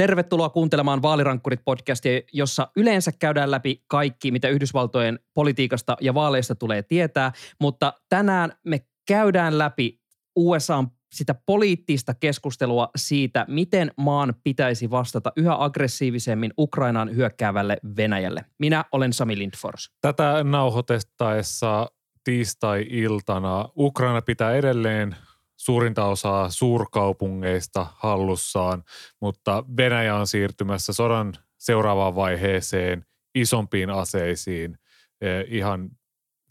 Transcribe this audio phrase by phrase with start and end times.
[0.00, 7.32] Tervetuloa kuuntelemaan Vaalirankkurit-podcastia, jossa yleensä käydään läpi kaikki, mitä Yhdysvaltojen politiikasta ja vaaleista tulee tietää,
[7.60, 10.00] mutta tänään me käydään läpi
[10.36, 18.44] USAn sitä poliittista keskustelua siitä, miten maan pitäisi vastata yhä aggressiivisemmin Ukrainaan hyökkäävälle Venäjälle.
[18.58, 19.90] Minä olen Sami Lindfors.
[20.00, 21.90] Tätä nauhoitettaessa
[22.24, 25.16] tiistai-iltana Ukraina pitää edelleen
[25.60, 28.84] suurinta osaa suurkaupungeista hallussaan,
[29.20, 34.78] mutta Venäjä on siirtymässä sodan seuraavaan vaiheeseen isompiin aseisiin
[35.20, 35.90] eh, ihan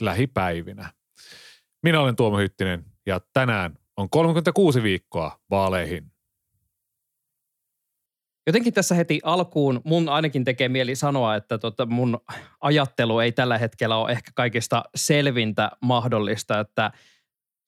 [0.02, 0.94] lähipäivinä.
[1.84, 6.12] Minä olen Tuomo Hyttinen ja tänään on 36 viikkoa vaaleihin.
[8.48, 12.20] Jotenkin tässä heti alkuun mun ainakin tekee mieli sanoa, että tota mun
[12.62, 16.92] ajattelu ei tällä hetkellä ole ehkä kaikista selvintä mahdollista, että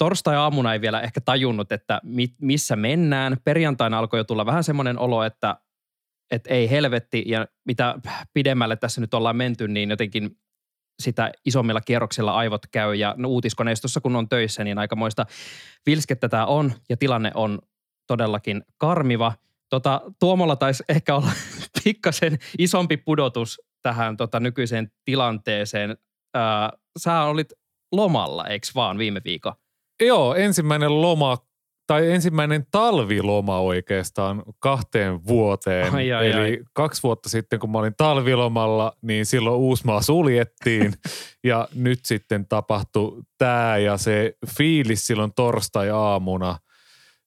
[0.01, 3.37] torstai-aamuna ei vielä ehkä tajunnut, että mi- missä mennään.
[3.43, 5.57] Perjantaina alkoi jo tulla vähän semmoinen olo, että,
[6.31, 7.95] että ei helvetti ja mitä
[8.33, 10.37] pidemmälle tässä nyt ollaan menty, niin jotenkin
[11.01, 15.25] sitä isommilla kierroksilla aivot käy ja no, uutiskoneistossa kun on töissä, niin aikamoista
[15.85, 17.59] vilskettä tämä on ja tilanne on
[18.07, 19.33] todellakin karmiva.
[19.69, 21.31] Tota, Tuomolla taisi ehkä olla
[21.83, 25.97] pikkasen isompi pudotus tähän tota, nykyiseen tilanteeseen.
[26.33, 27.53] Ää, sä olit
[27.91, 29.60] lomalla, eikö vaan viime viikon?
[30.01, 31.37] Joo, ensimmäinen loma
[31.87, 35.93] tai ensimmäinen talviloma oikeastaan kahteen vuoteen.
[35.93, 36.59] Ai, ai, Eli ai.
[36.73, 40.93] kaksi vuotta sitten, kun mä olin talvilomalla, niin silloin Uusmaa suljettiin.
[41.43, 46.57] ja nyt sitten tapahtui tämä ja se fiilis silloin torstai-aamuna.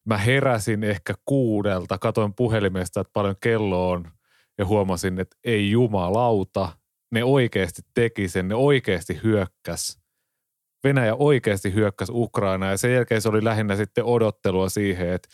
[0.06, 4.10] Mä heräsin ehkä kuudelta, katoin puhelimesta, että paljon kello on
[4.58, 6.68] ja huomasin, että ei jumalauta.
[7.12, 9.98] Ne oikeasti teki sen, ne oikeasti hyökkäs–
[10.84, 15.28] Venäjä oikeasti hyökkäsi Ukrainaa ja sen jälkeen se oli lähinnä sitten odottelua siihen, että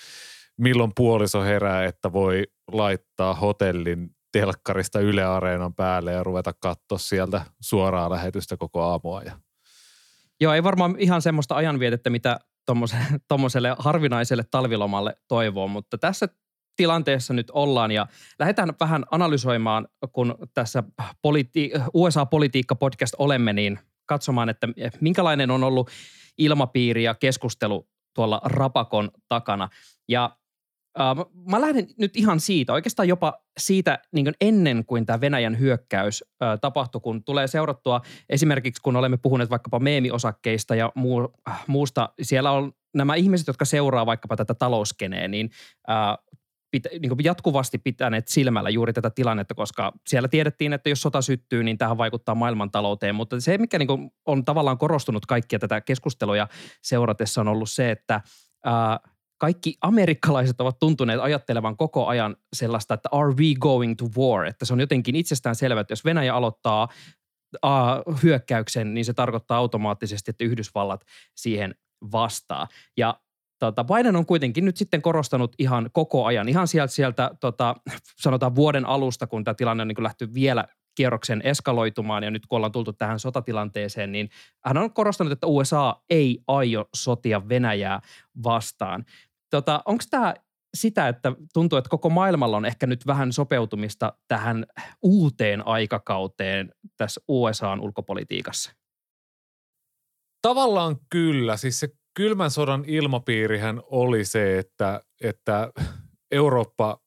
[0.59, 7.42] milloin puoliso herää, että voi laittaa hotellin telkkarista Yle Areenan päälle ja ruveta katsoa sieltä
[7.61, 9.23] suoraa lähetystä koko aamua.
[9.23, 9.33] Ja.
[10.41, 12.39] Joo, ei varmaan ihan semmoista ajanvietettä, mitä
[13.29, 16.29] tuommoiselle harvinaiselle talvilomalle toivoo, mutta tässä
[16.77, 18.07] tilanteessa nyt ollaan ja
[18.39, 20.83] lähdetään vähän analysoimaan, kun tässä
[21.23, 23.79] politi- USA-politiikka-podcast olemme, niin
[24.11, 24.69] katsomaan, että
[25.01, 25.91] minkälainen on ollut
[26.39, 29.69] ilmapiiri ja keskustelu tuolla Rapakon takana.
[30.09, 30.37] Ja
[31.01, 31.17] äh,
[31.51, 36.25] mä lähden nyt ihan siitä, oikeastaan jopa siitä niin kuin ennen kuin tämä Venäjän hyökkäys
[36.43, 42.09] äh, tapahtui, kun tulee seurattua esimerkiksi, kun olemme puhuneet vaikkapa meemiosakkeista ja muu, äh, muusta,
[42.23, 45.51] siellä on nämä ihmiset, jotka seuraa vaikkapa tätä talouskeneen, niin
[45.91, 46.19] äh,
[46.70, 51.23] pitä, niin kuin jatkuvasti pitäneet silmällä juuri tätä tilannetta, koska siellä tiedettiin, että jos sota
[51.23, 53.14] syttyy, niin tähän vaikuttaa maailmantalouteen.
[53.14, 56.48] Mutta se, mikä niin kuin on tavallaan korostunut kaikkia tätä keskustelua
[56.83, 58.20] seuratessa on ollut se, että
[58.64, 59.01] ää,
[59.39, 64.47] kaikki amerikkalaiset ovat tuntuneet ajattelevan koko ajan sellaista, että are we going to war?
[64.47, 66.89] Että se on jotenkin itsestään selvä, että jos Venäjä aloittaa
[67.64, 71.05] uh, hyökkäyksen, niin se tarkoittaa automaattisesti, että Yhdysvallat
[71.36, 71.75] siihen
[72.13, 72.69] vastaa.
[72.97, 73.20] Ja
[73.61, 77.75] tota, Biden on kuitenkin nyt sitten korostanut ihan koko ajan, ihan sieltä, sieltä tota,
[78.23, 82.57] sanotaan vuoden alusta, kun tämä tilanne on niin lähty vielä kierroksen eskaloitumaan ja nyt kun
[82.57, 84.31] ollaan tultu tähän sotatilanteeseen, niin
[84.65, 88.01] hän on korostanut, että USA ei aio sotia Venäjää
[88.43, 89.05] vastaan.
[89.51, 90.35] Tota, Onko tämä
[90.75, 94.67] sitä, että tuntuu, että koko maailmalla on ehkä nyt vähän sopeutumista tähän
[95.03, 98.73] uuteen aikakauteen tässä USAn ulkopolitiikassa?
[100.42, 101.57] Tavallaan kyllä.
[101.57, 101.89] Siis se
[102.20, 105.73] kylmän sodan ilmapiirihän oli se, että, että
[106.31, 106.98] Eurooppa,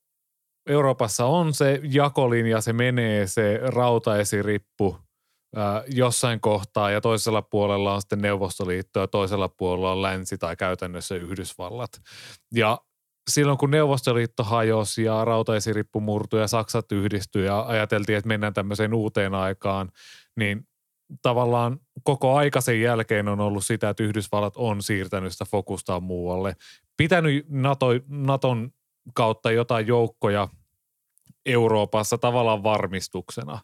[0.70, 4.98] Euroopassa on se jakolinja, se menee se rautaesirippu
[5.56, 10.56] ää, jossain kohtaa ja toisella puolella on sitten Neuvostoliitto ja toisella puolella on länsi tai
[10.56, 11.92] käytännössä Yhdysvallat.
[12.56, 12.78] Ja
[13.30, 18.94] silloin kun Neuvostoliitto hajosi ja rautaesirippu murtui ja Saksat yhdistyi ja ajateltiin, että mennään tämmöiseen
[18.94, 19.92] uuteen aikaan,
[20.36, 20.68] niin
[21.22, 26.56] tavallaan koko aika sen jälkeen on ollut sitä, että Yhdysvallat on siirtänyt sitä fokustaan muualle.
[26.98, 28.72] Pitänyt NATO, Naton
[29.14, 30.48] kautta jotain joukkoja
[31.46, 33.60] Euroopassa tavallaan varmistuksena.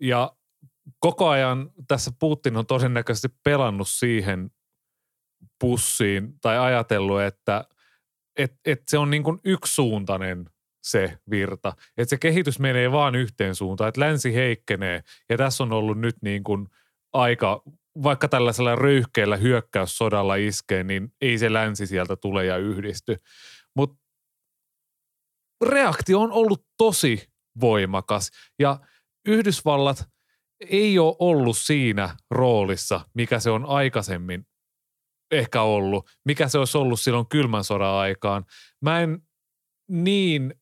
[0.00, 0.36] Ja
[0.98, 4.50] koko ajan tässä Putin on todennäköisesti pelannut siihen
[5.60, 7.64] pussiin tai ajatellut, että
[8.36, 10.50] et, et se on niin kuin yksisuuntainen
[10.84, 11.72] se virta.
[11.96, 16.16] Että se kehitys menee vaan yhteen suuntaan, että länsi heikkenee ja tässä on ollut nyt
[16.22, 16.68] niin kuin
[17.12, 17.62] aika,
[18.02, 23.16] vaikka tällaisella röyhkeällä hyökkäyssodalla iskee, niin ei se länsi sieltä tule ja yhdisty.
[23.76, 23.96] Mutta
[25.66, 27.28] reaktio on ollut tosi
[27.60, 28.80] voimakas ja
[29.28, 30.04] Yhdysvallat
[30.60, 34.46] ei ole ollut siinä roolissa, mikä se on aikaisemmin
[35.30, 38.44] ehkä ollut, mikä se olisi ollut silloin kylmän sodan aikaan.
[38.82, 39.22] Mä en
[39.88, 40.54] niin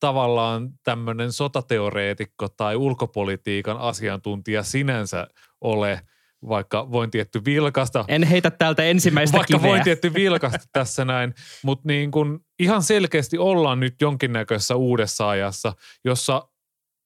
[0.00, 5.26] tavallaan tämmöinen sotateoreetikko tai ulkopolitiikan asiantuntija sinänsä
[5.60, 6.00] ole,
[6.48, 8.04] vaikka voin tietty vilkasta.
[8.08, 9.70] En heitä täältä ensimmäistä Vaikka kiveä.
[9.70, 15.72] voin tietty vilkasta tässä näin, mutta niin kun ihan selkeästi ollaan nyt jonkinnäköisessä uudessa ajassa,
[16.04, 16.48] jossa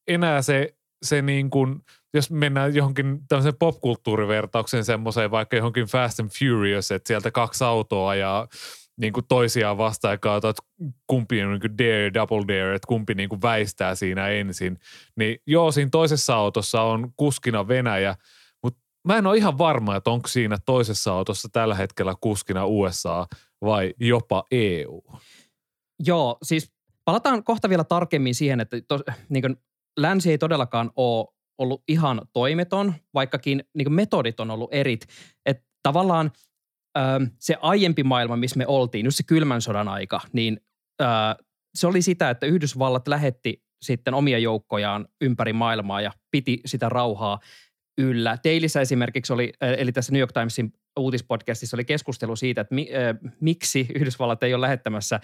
[0.08, 1.82] enää se, se niin kun,
[2.14, 8.14] jos mennään johonkin tämmöiseen popkulttuurivertaukseen semmoiseen, vaikka johonkin Fast and Furious, että sieltä kaksi autoa
[8.14, 8.48] ja
[9.00, 12.86] niin kuin toisiaan vastaan ja katsotaan, että kumpi on niin kuin dare, double dare, että
[12.86, 14.78] kumpi niin kuin väistää siinä ensin.
[15.16, 18.16] Niin joo, siinä toisessa autossa on kuskina Venäjä,
[18.62, 23.26] mutta mä en ole ihan varma, että onko siinä toisessa autossa tällä hetkellä kuskina USA
[23.64, 25.02] vai jopa EU.
[26.06, 26.72] Joo, siis
[27.04, 29.56] palataan kohta vielä tarkemmin siihen, että tos, niin kuin,
[29.96, 31.26] länsi ei todellakaan ole
[31.58, 35.06] ollut ihan toimeton, vaikkakin niin kuin metodit on ollut erit.
[35.46, 36.32] Että tavallaan
[37.38, 40.60] se aiempi maailma, missä me oltiin, just se kylmän sodan aika, niin
[41.02, 41.04] ö,
[41.74, 47.38] se oli sitä, että Yhdysvallat lähetti sitten omia joukkojaan ympäri maailmaa ja piti sitä rauhaa
[47.98, 48.38] yllä.
[48.42, 52.88] Teilissä esimerkiksi oli, eli tässä New York Timesin uutispodcastissa oli keskustelu siitä, että mi,
[53.40, 55.20] miksi Yhdysvallat ei ole lähettämässä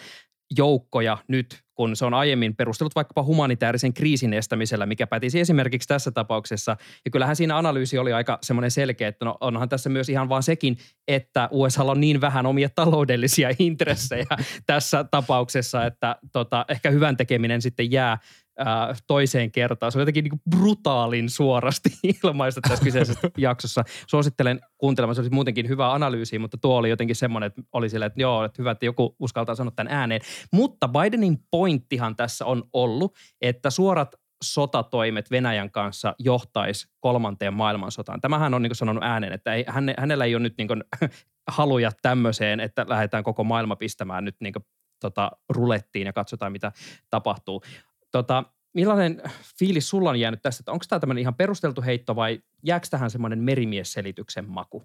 [0.57, 6.11] joukkoja nyt, kun se on aiemmin perustellut vaikkapa humanitaarisen kriisin estämisellä, mikä pätisi esimerkiksi tässä
[6.11, 6.77] tapauksessa.
[7.05, 10.43] Ja kyllähän siinä analyysi oli aika semmoinen selkeä, että no onhan tässä myös ihan vaan
[10.43, 14.27] sekin, että USA on niin vähän omia taloudellisia intressejä
[14.67, 18.19] tässä tapauksessa, että tota, ehkä hyvän tekeminen sitten jää
[18.65, 19.93] ää, toiseen kertaan.
[19.93, 21.91] Se on jotenkin niin brutaalin suorasti
[22.25, 23.85] ilmaista tässä kyseisessä jaksossa.
[24.07, 28.07] Suosittelen kuuntelemaan, se olisi muutenkin hyvä analyysi, mutta tuo oli jotenkin semmoinen, että oli sille,
[28.07, 30.21] että joo, että hyvä, että joku uskaltaa sanoa tämän ääneen.
[30.53, 34.15] Mutta Bidenin pointtihan tässä on ollut, että suorat
[34.45, 38.21] sotatoimet Venäjän kanssa johtaisi kolmanteen maailmansotaan.
[38.21, 40.85] Tämähän on niin sanonut ääneen, että ei, häne, hänellä ei ole nyt niin kuin,
[41.57, 44.65] haluja tämmöiseen, että lähdetään koko maailma pistämään nyt niin kuin,
[45.01, 46.73] tota, rulettiin ja katsotaan, mitä
[47.11, 47.63] tapahtuu.
[48.11, 49.23] Tota, millainen
[49.59, 50.73] fiilis sulla on jäänyt tästä?
[50.73, 54.83] Onko tämä tämmöinen ihan perusteltu heitto vai jääkö tähän semmoinen merimiesselityksen maku?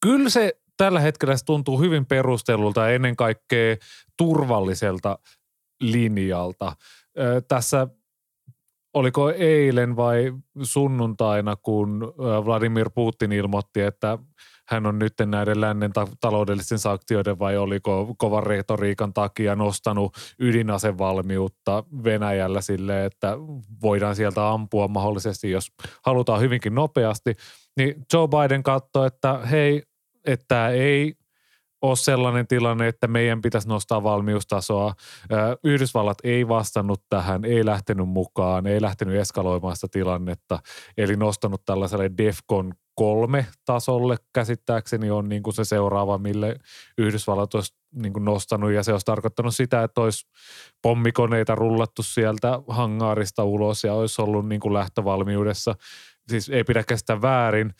[0.00, 3.76] Kyllä se tällä hetkellä se tuntuu hyvin perustelulta ja ennen kaikkea
[4.16, 5.18] turvalliselta
[5.80, 6.76] linjalta.
[7.18, 7.88] Ö, tässä
[8.94, 10.32] oliko eilen vai
[10.62, 12.14] sunnuntaina, kun
[12.44, 14.18] Vladimir Putin ilmoitti, että
[14.70, 21.84] hän on nyt näiden lännen ta- taloudellisten sanktioiden vai oliko kovan retoriikan takia nostanut ydinasevalmiutta
[22.04, 23.36] Venäjällä sille, että
[23.82, 25.72] voidaan sieltä ampua mahdollisesti, jos
[26.06, 27.34] halutaan hyvinkin nopeasti.
[27.76, 29.82] Niin Joe Biden katsoi, että hei,
[30.24, 31.14] että ei
[31.82, 34.94] ole sellainen tilanne, että meidän pitäisi nostaa valmiustasoa.
[35.64, 40.58] Yhdysvallat ei vastannut tähän, ei lähtenyt mukaan, ei lähtenyt eskaloimaan sitä tilannetta,
[40.96, 46.56] eli nostanut tällaiselle DEFCON kolme tasolle käsittääkseni on niin kuin se seuraava, mille
[46.98, 50.26] Yhdysvallat olisi niin kuin nostanut ja se olisi tarkoittanut sitä, että olisi
[50.82, 55.74] pommikoneita rullattu sieltä hangaarista ulos ja olisi ollut niin kuin lähtövalmiudessa.
[56.28, 57.74] Siis ei pidä käsittää väärin.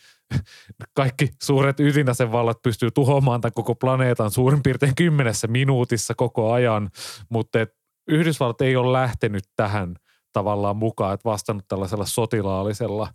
[0.95, 6.91] Kaikki suuret ydinasevallat pystyy tuhoamaan tämän koko planeetan suurin piirtein kymmenessä minuutissa koko ajan,
[7.29, 7.59] mutta
[8.09, 9.97] Yhdysvallat ei ole lähtenyt tähän
[10.33, 13.09] tavallaan mukaan, että vastannut tällaisella sotilaallisella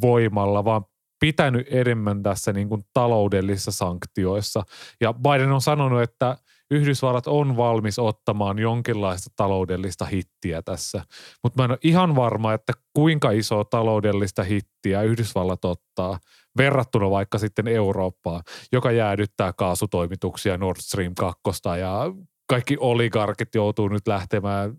[0.00, 0.84] voimalla, vaan
[1.20, 4.62] pitänyt enemmän tässä niin kuin taloudellisissa sanktioissa.
[5.00, 6.36] Ja Biden on sanonut, että
[6.70, 11.04] Yhdysvallat on valmis ottamaan jonkinlaista taloudellista hittiä tässä.
[11.42, 16.18] Mutta mä en ole ihan varma, että kuinka iso taloudellista hittiä Yhdysvallat ottaa
[16.56, 21.42] verrattuna vaikka sitten Eurooppaan, joka jäädyttää kaasutoimituksia Nord Stream 2
[21.80, 22.12] ja
[22.48, 24.76] kaikki oligarkit joutuu nyt lähtemään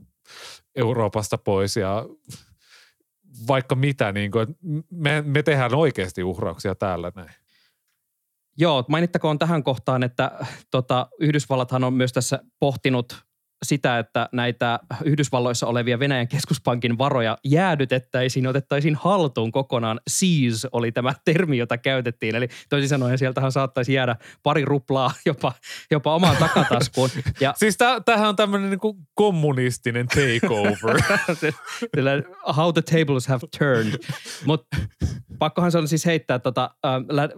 [0.75, 2.05] Euroopasta pois ja
[3.47, 4.47] vaikka mitä, niin kuin,
[4.91, 7.29] me, me tehdään oikeasti uhrauksia täällä näin.
[8.57, 10.31] Joo, mainittakoon tähän kohtaan, että
[10.71, 13.28] tota, Yhdysvallathan on myös tässä pohtinut
[13.65, 19.99] sitä, että näitä Yhdysvalloissa olevia Venäjän keskuspankin varoja jäädytettäisiin, otettaisiin haltuun kokonaan.
[20.07, 22.35] Seize oli tämä termi, jota käytettiin.
[22.35, 25.53] Eli toisin sanoen sieltähän saattaisi jäädä pari ruplaa jopa,
[25.91, 27.09] jopa omaan takataskuun.
[27.39, 31.01] Ja, siis tämähän on tämmöinen niin kommunistinen takeover.
[32.57, 33.99] How the tables have turned.
[34.45, 34.77] Mutta
[35.39, 37.29] pakkohan se on siis heittää tota, äh,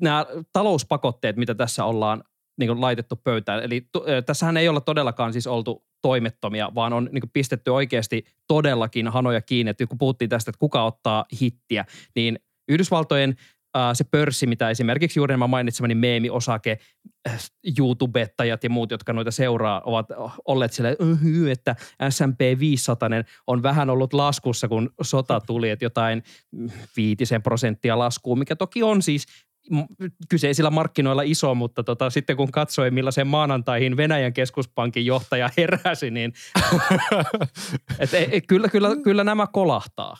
[0.00, 2.24] nämä talouspakotteet, mitä tässä ollaan
[2.58, 3.62] niin kuin laitettu pöytään.
[3.62, 9.08] Eli t- tässähän ei olla todellakaan siis oltu toimettomia, vaan on niin pistetty oikeasti todellakin
[9.08, 9.70] hanoja kiinni.
[9.70, 13.36] Että kun puhuttiin tästä, että kuka ottaa hittiä, niin Yhdysvaltojen
[13.92, 16.78] se pörssi, mitä esimerkiksi juuri nämä mainitsemani meemi-osake,
[17.28, 17.38] äh,
[17.78, 20.06] YouTubettajat ja muut, jotka noita seuraa, ovat
[20.44, 20.96] olleet sille,
[21.50, 21.76] että
[22.10, 23.08] S&P 500
[23.46, 26.22] on vähän ollut laskussa, kun sota tuli, että jotain
[26.96, 29.26] viitisen prosenttia laskua, mikä toki on siis
[30.28, 36.32] kyseisillä markkinoilla iso, mutta tota, sitten kun katsoi millaisen maanantaihin Venäjän keskuspankin johtaja heräsi, niin
[37.98, 40.16] et, et, et, kyllä, kyllä, kyllä nämä kolahtaa.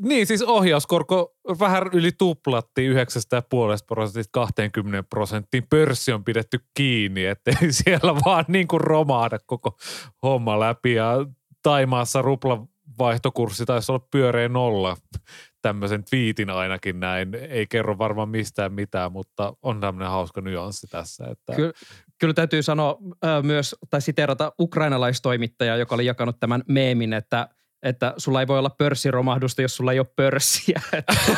[0.00, 2.98] Niin, siis ohjauskorko vähän yli tuplattiin 9,5
[3.86, 5.66] prosentista 20 prosenttiin.
[5.70, 9.76] Pörssi on pidetty kiinni, ettei siellä vaan niin kuin romaada koko
[10.22, 10.94] homma läpi.
[10.94, 11.26] Ja
[11.62, 12.66] Taimaassa rupla
[12.98, 14.96] vaihtokurssi taisi olla pyöreä nolla
[15.62, 17.34] tämmöisen twiitin ainakin näin.
[17.34, 21.24] Ei kerro varmaan mistään mitään, mutta on tämmöinen hauska nyanssi tässä.
[21.30, 21.54] Että...
[21.56, 21.72] Kyllä,
[22.18, 27.48] kyllä täytyy sanoa äh, myös, tai siteerata ukrainalaistoimittajaa, joka oli jakanut tämän meemin, että
[27.82, 30.80] että sulla ei voi olla pörssiromahdusta, jos sulla ei ole pörssiä.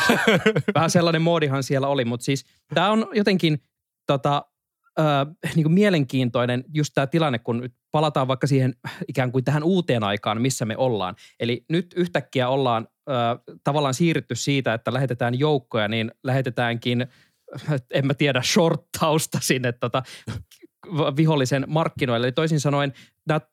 [0.75, 3.63] Vähän sellainen moodihan siellä oli, mutta siis tämä on jotenkin
[4.07, 4.45] tota,
[4.99, 5.05] äh,
[5.55, 8.75] niin kuin mielenkiintoinen just tämä tilanne, kun nyt palataan vaikka siihen
[9.07, 11.15] ikään kuin tähän uuteen aikaan, missä me ollaan.
[11.39, 17.07] Eli nyt yhtäkkiä ollaan äh, tavallaan siirrytty siitä, että lähetetään joukkoja, niin lähetetäänkin,
[17.93, 20.03] en mä tiedä, shorttausta sinne tota,
[21.17, 22.27] vihollisen markkinoille.
[22.27, 22.93] Eli toisin sanoen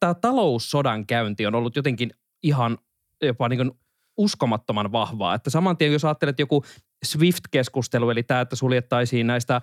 [0.00, 2.10] tämä taloussodan käynti on ollut jotenkin
[2.42, 2.78] ihan
[3.22, 3.70] jopa niin kuin
[4.16, 5.34] uskomattoman vahvaa.
[5.34, 6.64] Että saman tien, jos ajattelet joku
[7.04, 9.60] SWIFT-keskustelu, eli tämä, että suljettaisiin näistä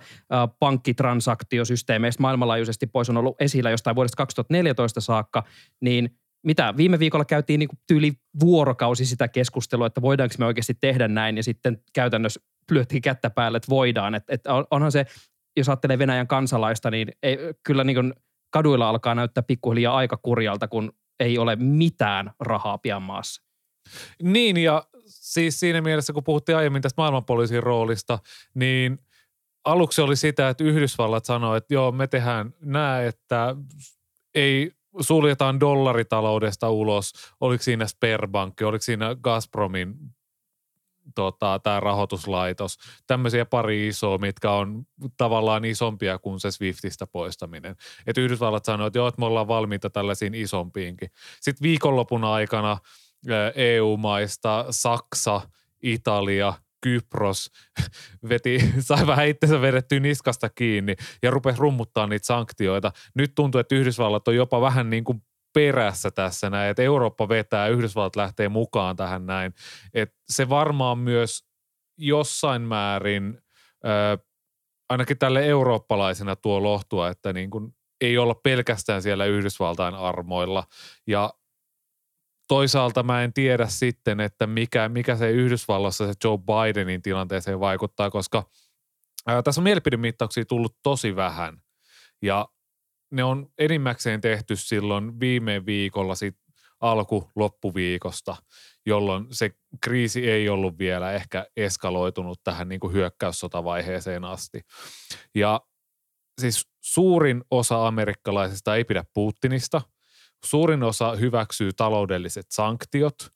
[0.58, 5.44] pankkitransaktiosysteemeistä maailmanlaajuisesti pois, on ollut esillä jostain vuodesta 2014 saakka,
[5.80, 6.10] niin
[6.46, 11.36] mitä viime viikolla käytiin niin tyyli vuorokausi sitä keskustelua, että voidaanko me oikeasti tehdä näin,
[11.36, 12.40] ja sitten käytännössä
[12.70, 14.14] lyötiin kättä päälle, että voidaan.
[14.14, 15.06] Että, että onhan se,
[15.56, 18.12] jos ajattelee Venäjän kansalaista, niin ei, kyllä niin kuin
[18.50, 23.47] kaduilla alkaa näyttää pikkuhiljaa aika kurjalta, kun ei ole mitään rahaa pian maassa.
[24.22, 28.18] Niin ja siis siinä mielessä, kun puhuttiin aiemmin tästä maailmanpoliisin roolista,
[28.54, 28.98] niin
[29.64, 33.56] aluksi oli sitä, että Yhdysvallat sanoi, että joo, me tehdään näin, että
[34.34, 37.12] ei suljetaan dollaritaloudesta ulos.
[37.40, 39.94] Oliko siinä Sperbankki, oliko siinä Gazpromin
[41.14, 47.76] tota, tämä rahoituslaitos, tämmöisiä pari isoa, mitkä on tavallaan isompia kuin se Swiftistä poistaminen.
[48.06, 51.10] Et Yhdysvallat sanoi, että joo, että me ollaan valmiita tällaisiin isompiinkin.
[51.40, 52.78] Sitten viikonlopun aikana
[53.54, 55.40] EU-maista Saksa,
[55.82, 57.50] Italia, Kypros
[58.28, 62.92] veti, sai vähän itsensä vedettyä niskasta kiinni ja rupesi rummuttaa niitä sanktioita.
[63.14, 65.22] Nyt tuntuu, että Yhdysvallat on jopa vähän niin kuin
[65.54, 69.54] perässä tässä näin, että Eurooppa vetää, Yhdysvallat lähtee mukaan tähän näin.
[69.94, 71.44] Et se varmaan myös
[71.98, 73.38] jossain määrin
[73.84, 74.18] ö,
[74.88, 80.64] ainakin tälle eurooppalaisena tuo lohtua, että niin kuin ei olla pelkästään siellä Yhdysvaltain armoilla.
[81.06, 81.34] Ja
[82.48, 88.10] toisaalta mä en tiedä sitten, että mikä, mikä se Yhdysvalloissa se Joe Bidenin tilanteeseen vaikuttaa,
[88.10, 88.50] koska
[89.26, 91.62] ää, tässä on mielipidemittauksia tullut tosi vähän.
[92.22, 92.48] Ja
[93.10, 96.36] ne on enimmäkseen tehty silloin viime viikolla sit
[96.80, 98.36] alku loppuviikosta,
[98.86, 99.50] jolloin se
[99.84, 104.60] kriisi ei ollut vielä ehkä eskaloitunut tähän niin kuin hyökkäyssotavaiheeseen asti.
[105.34, 105.60] Ja
[106.40, 109.82] siis suurin osa amerikkalaisista ei pidä Putinista,
[110.44, 113.32] suurin osa hyväksyy taloudelliset sanktiot,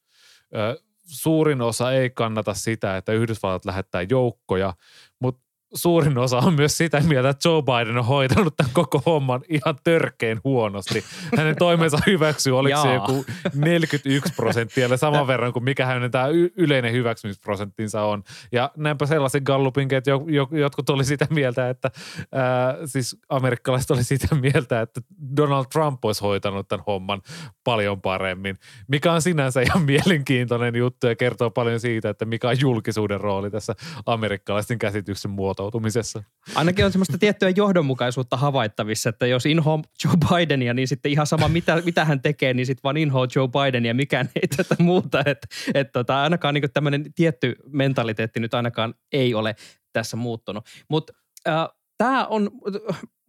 [1.05, 4.75] suurin osa ei kannata sitä, että Yhdysvallat lähettää joukkoja,
[5.19, 9.41] mutta suurin osa on myös sitä mieltä, että Joe Biden on hoitanut tämän koko homman
[9.49, 11.05] ihan törkeen huonosti.
[11.37, 13.25] Hänen toimensa hyväksyy, oliko se joku
[13.55, 16.27] 41 prosenttia, eli saman verran kuin mikä hänen tämä
[16.57, 18.23] yleinen hyväksymisprosenttinsa on.
[18.53, 20.11] Ja näinpä sellaisen gallupin, että
[20.51, 21.91] jotkut oli sitä mieltä, että
[22.33, 25.01] ää, siis amerikkalaiset oli sitä mieltä, että
[25.37, 27.23] Donald Trump olisi hoitanut tämän homman
[27.65, 32.61] paljon paremmin, mikä on sinänsä ihan mielenkiintoinen juttu ja kertoo paljon siitä, että mikä on
[32.61, 33.75] julkisuuden rooli tässä
[34.07, 36.23] amerikkalaisten käsityksen muoto muotoutumisessa.
[36.55, 41.49] Ainakin on semmoista tiettyä johdonmukaisuutta havaittavissa, että jos inhoa Joe Bidenia, niin sitten ihan sama
[41.49, 45.23] mitä, mitä hän tekee, niin sitten vaan inhoa Joe Bidenia, mikään ei tätä muuta.
[45.27, 49.57] Että et tota, ainakaan niin tämmöinen tietty mentaliteetti nyt ainakaan ei ole
[49.93, 50.65] tässä muuttunut.
[50.91, 51.13] Mutta
[51.49, 52.51] äh, tämä on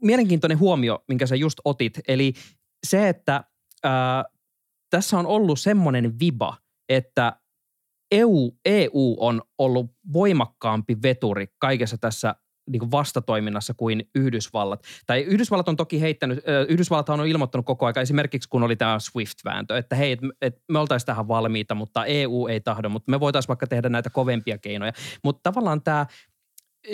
[0.02, 2.00] mielenkiintoinen huomio, minkä sä just otit.
[2.08, 2.34] Eli
[2.88, 3.44] se, että
[3.86, 3.92] äh,
[4.90, 6.58] tässä on ollut semmoinen viba,
[6.90, 7.36] että
[8.14, 12.36] EU, EU on ollut voimakkaampi veturi kaikessa tässä
[12.70, 14.84] niin vastatoiminnassa kuin Yhdysvallat.
[15.06, 16.40] Tai Yhdysvallat on toki heittänyt,
[16.70, 20.80] Yhdysvallat on ilmoittanut koko ajan, esimerkiksi kun oli tämä SWIFT-vääntö, että hei, et, et me
[20.80, 24.92] oltaisiin tähän valmiita, mutta EU ei tahdo, mutta me voitaisiin vaikka tehdä näitä kovempia keinoja.
[25.24, 26.06] Mutta tavallaan tämä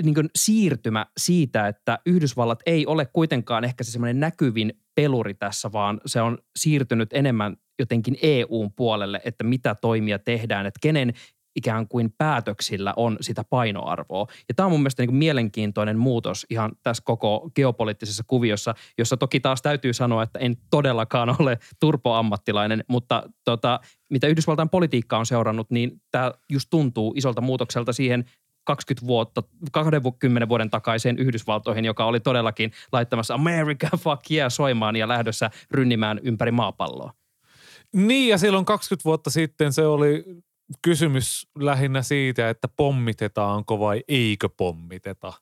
[0.03, 5.71] niin kuin siirtymä siitä, että Yhdysvallat ei ole kuitenkaan ehkä se semmoinen näkyvin peluri tässä,
[5.71, 11.13] vaan se on siirtynyt enemmän jotenkin EUn puolelle, että mitä toimia tehdään, että kenen
[11.55, 14.27] ikään kuin päätöksillä on sitä painoarvoa.
[14.50, 19.39] Ja tämä on mun mielestä niin mielenkiintoinen muutos ihan tässä koko geopoliittisessa kuviossa, jossa toki
[19.39, 25.71] taas täytyy sanoa, että en todellakaan ole turpoammattilainen, mutta tota, mitä Yhdysvaltain politiikka on seurannut,
[25.71, 28.25] niin tämä just tuntuu isolta muutokselta siihen
[28.63, 35.07] 20 vuotta, 20 vuoden takaiseen Yhdysvaltoihin, joka oli todellakin laittamassa America fuck yeah soimaan ja
[35.07, 37.18] lähdössä rynnimään ympäri maapalloa.
[37.96, 40.24] Niin ja silloin 20 vuotta sitten se oli
[40.81, 45.34] kysymys lähinnä siitä, että pommitetaanko vai eikö pommiteta.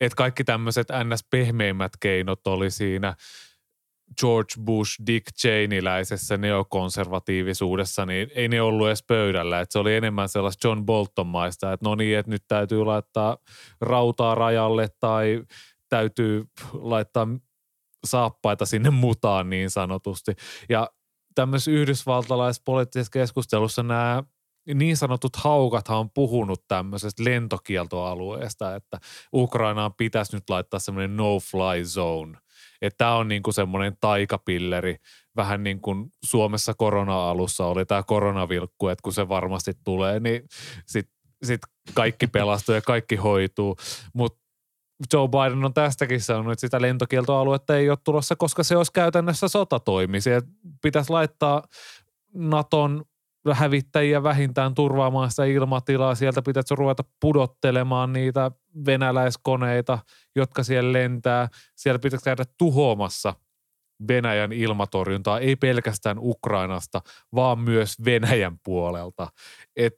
[0.00, 1.24] Että kaikki tämmöiset ns.
[1.30, 3.14] pehmeimmät keinot oli siinä
[4.20, 9.60] George Bush, Dick Cheneyläisessä neokonservatiivisuudessa, niin ei ne ollut edes pöydällä.
[9.60, 13.36] Että se oli enemmän sellaista John Bolton-maista, että no niin, että nyt täytyy laittaa
[13.80, 15.42] rautaa rajalle tai
[15.88, 17.28] täytyy laittaa
[18.04, 20.32] saappaita sinne mutaan niin sanotusti.
[20.68, 20.90] Ja
[21.38, 24.22] tämmöisessä yhdysvaltalaisessa poliittisessa keskustelussa nämä
[24.74, 28.98] niin sanotut haukathan on puhunut tämmöisestä lentokieltoalueesta, että
[29.34, 32.38] Ukrainaan pitäisi nyt laittaa semmoinen no-fly zone.
[32.82, 34.96] Että tämä on niin kuin semmoinen taikapilleri,
[35.36, 40.42] vähän niin kuin Suomessa korona-alussa oli tämä koronavilkku, että kun se varmasti tulee, niin
[40.86, 41.60] sitten sit
[41.94, 43.76] kaikki pelastuu ja kaikki hoituu.
[44.14, 44.47] Mutta
[45.12, 49.48] Joe Biden on tästäkin sanonut, että sitä lentokieltoaluetta ei ole tulossa, koska se olisi käytännössä
[49.48, 50.20] sotatoimi.
[50.20, 50.42] Se
[50.82, 51.62] pitäisi laittaa
[52.34, 53.04] Naton
[53.52, 56.14] hävittäjiä vähintään turvaamaan sitä ilmatilaa.
[56.14, 58.50] Sieltä pitäisi ruveta pudottelemaan niitä
[58.86, 59.98] venäläiskoneita,
[60.36, 61.48] jotka siellä lentää.
[61.76, 63.34] Siellä pitäisi käydä tuhoamassa
[64.08, 67.00] Venäjän ilmatorjuntaa, ei pelkästään Ukrainasta,
[67.34, 69.28] vaan myös Venäjän puolelta.
[69.76, 69.92] Et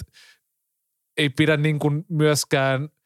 [1.17, 2.89] ei pidä niin kuin myöskään–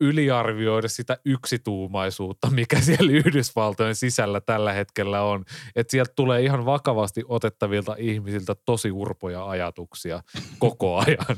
[0.00, 5.44] yliarvioida sitä yksituumaisuutta, mikä siellä Yhdysvaltojen sisällä tällä hetkellä on.
[5.76, 10.22] Että sieltä tulee ihan vakavasti otettavilta ihmisiltä tosi urpoja ajatuksia
[10.58, 11.36] koko ajan.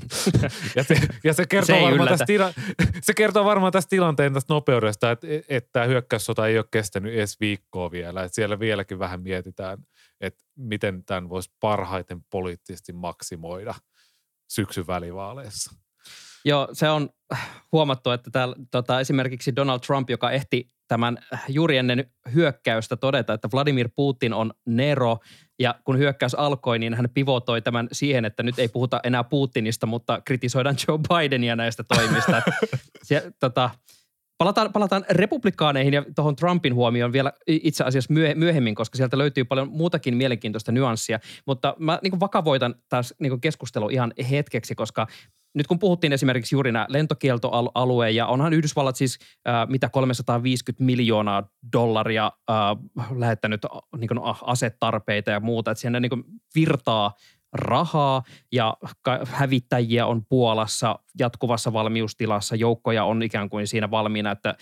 [0.77, 2.53] ja, se, ja se, kertoo se, varmaan tästä tila,
[3.03, 7.41] se kertoo varmaan tästä tilanteen tästä nopeudesta, että, että tämä hyökkäyssota ei ole kestänyt edes
[7.41, 8.23] viikkoa vielä.
[8.23, 9.79] Että siellä vieläkin vähän mietitään,
[10.21, 13.75] että miten tämän voisi parhaiten poliittisesti maksimoida
[14.49, 15.88] syksyn välivaaleissa.
[16.45, 17.09] Joo, se on
[17.73, 21.19] huomattu, että täällä, tota, esimerkiksi Donald Trump, joka ehti tämän
[21.49, 25.19] juuri ennen hyökkäystä todeta, että Vladimir Putin on Nero,
[25.59, 29.87] ja kun hyökkäys alkoi, niin hän pivotoi tämän siihen, että nyt ei puhuta enää Putinista,
[29.87, 32.43] mutta kritisoidaan Joe Bidenia näistä toimista.
[33.03, 33.71] Se, tota,
[34.39, 39.69] Palataan, palataan republikaaneihin ja tuohon Trumpin huomioon vielä itse asiassa myöhemmin, koska sieltä löytyy paljon
[39.69, 41.19] muutakin mielenkiintoista nyanssia.
[41.47, 45.07] Mutta mä niin vakavoitan taas niin keskustelu ihan hetkeksi, koska
[45.59, 49.19] nyt kun puhuttiin esimerkiksi juuri nämä lentokieltoalueen ja onhan Yhdysvallat siis
[49.49, 52.57] äh, mitä 350 miljoonaa dollaria äh,
[53.17, 57.15] lähettänyt äh, niin kuin asetarpeita ja muuta, että siellä niin virtaa
[57.53, 58.77] rahaa ja
[59.25, 62.57] hävittäjiä on Puolassa jatkuvassa valmiustilassa.
[62.57, 64.55] Joukkoja on ikään kuin siinä valmiina, että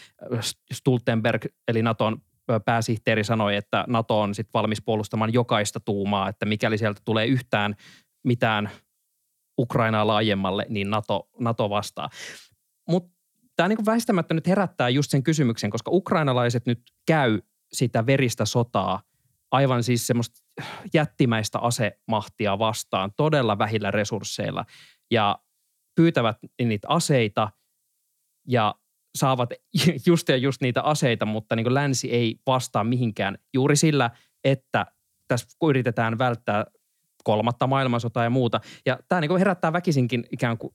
[0.73, 2.23] Stultenberg eli Naton
[2.65, 7.75] pääsihteeri sanoi, että NATO on sitten valmis puolustamaan jokaista tuumaa, että mikäli sieltä tulee yhtään
[8.25, 8.71] mitään
[9.59, 12.09] Ukrainaa laajemmalle, niin NATO, NATO vastaa.
[12.88, 13.16] Mutta
[13.57, 17.40] tämä niin väistämättä nyt herättää just sen kysymyksen, koska ukrainalaiset nyt käy
[17.73, 19.03] sitä veristä sotaa
[19.51, 20.40] aivan siis semmoista
[20.95, 24.64] jättimäistä asemahtia vastaan todella vähillä resursseilla
[25.11, 25.38] ja
[25.97, 27.51] pyytävät niitä aseita
[28.49, 28.75] ja
[29.14, 29.51] saavat
[30.07, 34.11] just ja just niitä aseita, mutta niin länsi ei vastaa mihinkään juuri sillä,
[34.45, 34.87] että
[35.29, 36.64] tässä yritetään välttää
[37.27, 38.61] kolmatta maailmansotaa ja muuta.
[38.87, 40.73] Ja tämä niin herättää väkisinkin ikään kuin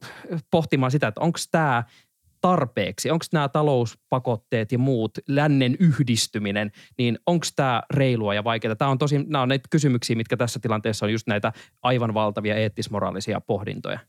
[0.51, 1.83] pohtimaan sitä, että onko tämä
[2.41, 8.75] tarpeeksi, onko nämä talouspakotteet ja muut, lännen yhdistyminen, niin onko tämä reilua ja vaikeaa?
[8.75, 12.55] Tämä on tosi, nämä on näitä kysymyksiä, mitkä tässä tilanteessa on just näitä aivan valtavia
[12.55, 13.99] eettismoraalisia pohdintoja.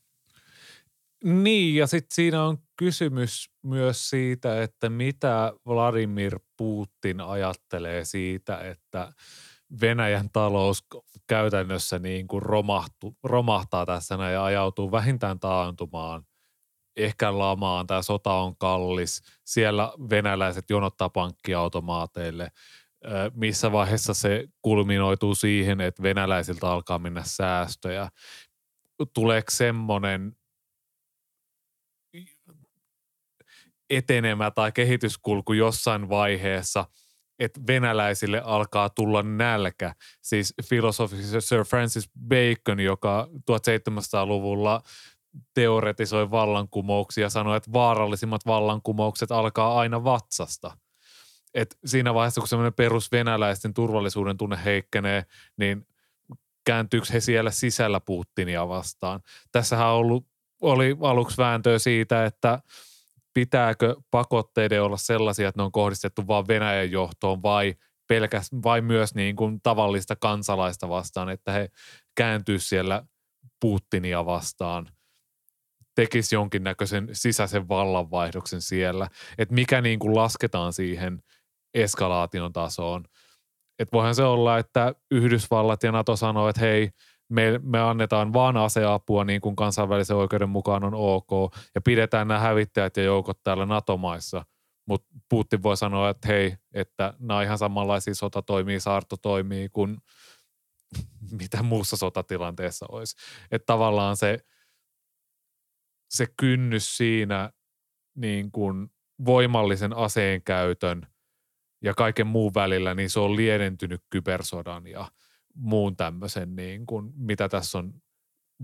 [1.25, 9.13] Niin, ja sitten siinä on kysymys myös siitä, että mitä Vladimir Putin ajattelee siitä, että
[9.81, 10.87] Venäjän talous
[11.27, 16.27] käytännössä niin kuin romahtu, romahtaa tässä ja ajautuu vähintään taantumaan,
[16.97, 22.51] ehkä lamaan, tämä sota on kallis, siellä venäläiset jonottaa pankkiautomaateille,
[23.35, 28.09] missä vaiheessa se kulminoituu siihen, että venäläisiltä alkaa mennä säästöjä.
[29.15, 30.37] Tuleeko semmoinen
[33.91, 36.85] etenemä tai kehityskulku jossain vaiheessa–
[37.45, 39.95] että venäläisille alkaa tulla nälkä.
[40.23, 44.83] Siis filosofi Sir Francis Bacon, joka 1700-luvulla
[45.55, 50.77] teoretisoi vallankumouksia sanoi, että vaarallisimmat vallankumoukset alkaa aina vatsasta.
[51.55, 55.25] Et siinä vaiheessa, kun semmoinen perus venäläisten turvallisuuden tunne heikkenee,
[55.57, 55.87] niin
[56.65, 59.21] kääntyykö he siellä sisällä Putinia vastaan.
[59.53, 60.27] Tässähän on ollut,
[60.61, 62.59] oli aluksi vääntöä siitä, että–
[63.35, 67.75] pitääkö pakotteiden olla sellaisia, että ne on kohdistettu vain Venäjän johtoon vai
[68.09, 71.69] pelkäs, vai myös niin kuin tavallista kansalaista vastaan, että he
[72.17, 73.03] kääntyy siellä
[73.61, 74.89] Putinia vastaan.
[75.95, 81.23] tekisi jonkinnäköisen sisäisen vallanvaihdoksen siellä, että mikä niin kuin lasketaan siihen
[81.75, 83.05] eskalaation tasoon.
[83.79, 86.91] Että voihan se olla, että Yhdysvallat ja NATO sanoo, että hei,
[87.33, 91.31] me, me annetaan vaan aseapua niin kuin kansainvälisen oikeuden mukaan on ok
[91.75, 94.45] ja pidetään nämä hävittäjät ja joukot täällä NATO-maissa.
[94.87, 99.99] Mutta Putin voi sanoa, että hei, että nämä on ihan samanlaisia sotatoimia, saarto toimii kuin
[101.41, 103.17] mitä muussa sotatilanteessa olisi.
[103.51, 104.39] Että tavallaan se,
[106.11, 107.51] se kynnys siinä
[108.15, 108.89] niin kuin
[109.25, 111.07] voimallisen aseen käytön
[111.83, 115.09] ja kaiken muun välillä, niin se on liedentynyt kybersodan ja
[115.55, 117.95] muun tämmöisen, niin kuin, mitä tässä on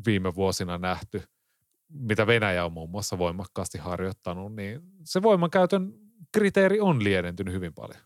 [0.06, 1.22] viime vuosina nähty,
[1.88, 5.92] mitä Venäjä on muun muassa voimakkaasti harjoittanut, niin se voimankäytön
[6.32, 8.00] kriteeri on liedentynyt hyvin paljon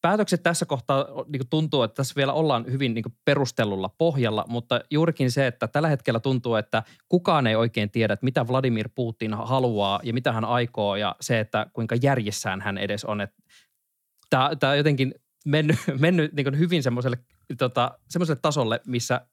[0.00, 5.30] päätökset tässä kohtaa niin tuntuu, että tässä vielä ollaan hyvin niin perustellulla pohjalla, mutta juurikin
[5.30, 10.00] se, että tällä hetkellä tuntuu, että kukaan ei oikein tiedä, että mitä Vladimir Putin haluaa
[10.02, 13.28] ja mitä hän aikoo ja se, että kuinka järjessään hän edes on.
[14.30, 15.14] Tämä on jotenkin
[15.46, 17.18] mennyt, mennyt niin hyvin semmoiselle,
[17.58, 19.26] tota, semmoiselle tasolle, missä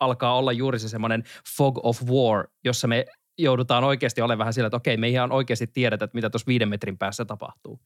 [0.00, 1.24] alkaa olla juuri se semmoinen
[1.56, 3.06] fog of war, jossa me
[3.38, 6.68] joudutaan oikeasti olemaan vähän sillä, että okei, me ihan oikeasti tiedetä, että mitä tuossa viiden
[6.68, 7.80] metrin päässä tapahtuu.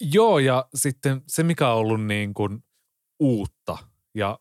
[0.00, 2.64] Joo, ja sitten se, mikä on ollut niin kuin
[3.20, 3.78] uutta
[4.14, 4.38] ja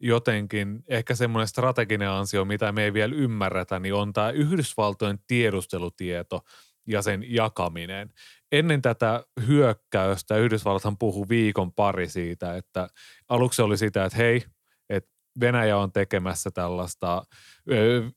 [0.00, 6.40] jotenkin ehkä semmoinen strateginen ansio, mitä me ei vielä ymmärretä, niin on tämä Yhdysvaltojen tiedustelutieto
[6.86, 8.12] ja sen jakaminen.
[8.52, 12.88] Ennen tätä hyökkäystä Yhdysvallathan puhui viikon pari siitä, että
[13.28, 14.44] aluksi oli sitä, että hei,
[14.88, 15.10] että
[15.40, 17.22] Venäjä on tekemässä tällaista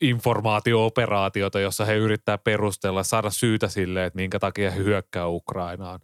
[0.01, 5.99] informaatio-operaatiota, jossa he yrittää perustella, saada syytä sille, että minkä takia he hyökkää Ukrainaan.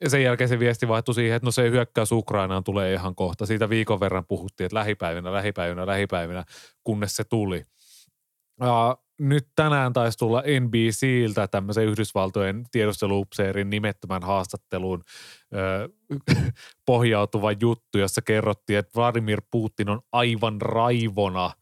[0.00, 3.46] Ja sen jälkeen se viesti vaihtui siihen, että no se hyökkäys Ukrainaan tulee ihan kohta.
[3.46, 6.44] Siitä viikon verran puhuttiin, että lähipäivinä, lähipäivinä, lähipäivinä,
[6.84, 7.64] kunnes se tuli.
[8.62, 15.04] Uh, nyt tänään taisi tulla NBCiltä tämmöisen Yhdysvaltojen tiedusteluupseerin nimettömän haastatteluun
[15.52, 16.16] uh,
[16.86, 21.50] pohjautuva juttu, jossa kerrottiin, että Vladimir Putin on aivan raivona–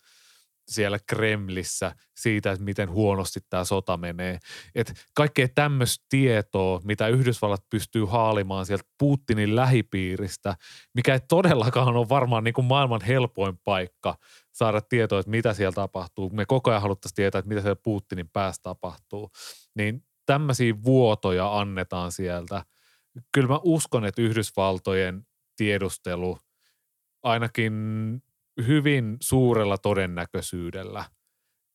[0.68, 4.38] siellä Kremlissä siitä, että miten huonosti tämä sota menee.
[4.74, 10.56] Että kaikkea tämmöistä tietoa, mitä Yhdysvallat pystyy haalimaan sieltä Putinin lähipiiristä,
[10.94, 14.14] mikä ei todellakaan ole varmaan niin kuin maailman helpoin paikka
[14.58, 16.30] saada tietoa, että mitä siellä tapahtuu.
[16.30, 19.30] Me koko ajan haluttaisiin tietää, että mitä siellä Putinin päässä tapahtuu.
[19.74, 22.64] Niin tämmöisiä vuotoja annetaan sieltä.
[23.32, 26.38] Kyllä mä uskon, että Yhdysvaltojen tiedustelu
[27.22, 27.72] ainakin
[28.66, 31.04] hyvin suurella todennäköisyydellä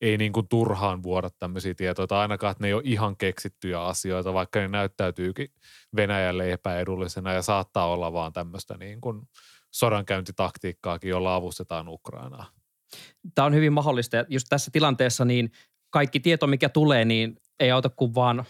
[0.00, 3.82] ei niin kuin turhaan vuoda tämmöisiä tietoja, tai ainakaan, että ne ei ole ihan keksittyjä
[3.82, 5.48] asioita, vaikka ne näyttäytyykin
[5.96, 9.22] Venäjälle epäedullisena ja saattaa olla vaan tämmöistä niin kuin
[9.70, 12.46] sodankäyntitaktiikkaakin, jolla avustetaan Ukrainaa.
[13.34, 14.16] Tämä on hyvin mahdollista.
[14.28, 15.50] Just tässä tilanteessa niin
[15.90, 18.44] kaikki tieto, mikä tulee, niin ei auta kuin vaan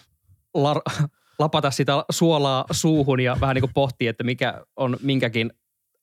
[0.58, 5.52] lar- lapata sitä suolaa suuhun ja vähän niin kuin pohtia, että mikä on minkäkin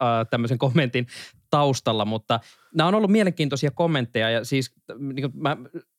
[0.04, 1.08] äh, tämmöisen kommentin
[1.50, 2.39] taustalla, mutta
[2.76, 5.58] nämä on ollut mielenkiintoisia kommentteja ja siis niin kuin mä,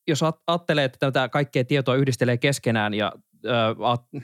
[0.08, 3.12] jos ajattelee, että tätä kaikkea tietoa yhdistelee keskenään ja
[3.46, 4.22] äh,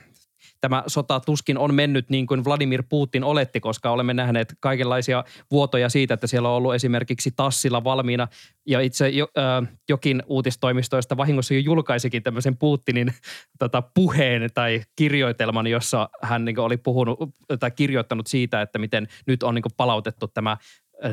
[0.61, 5.89] tämä sota tuskin on mennyt niin kuin Vladimir Putin oletti, koska olemme nähneet kaikenlaisia vuotoja
[5.89, 8.29] siitä, että siellä on ollut esimerkiksi Tassilla valmiina
[8.67, 13.13] ja itse jo, äh, jokin uutistoimistoista vahingossa jo julkaisikin tämmöisen Putinin
[13.59, 17.19] tota, puheen tai kirjoitelman, jossa hän niin oli puhunut
[17.61, 20.57] tai kirjoittanut siitä, että miten nyt on niin palautettu tämä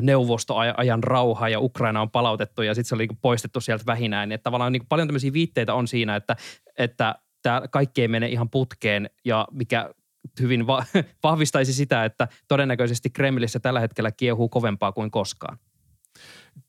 [0.02, 4.32] neuvostoajan rauha ja Ukraina on palautettu ja sitten se oli niin poistettu sieltä vähinään.
[4.32, 6.36] Että tavallaan niin paljon tämmöisiä viitteitä on siinä, että,
[6.78, 7.14] että
[7.46, 9.90] tämä kaikki ei mene ihan putkeen ja mikä
[10.40, 10.84] hyvin va-
[11.22, 15.58] vahvistaisi sitä, että todennäköisesti Kremlissä tällä hetkellä kiehuu kovempaa kuin koskaan.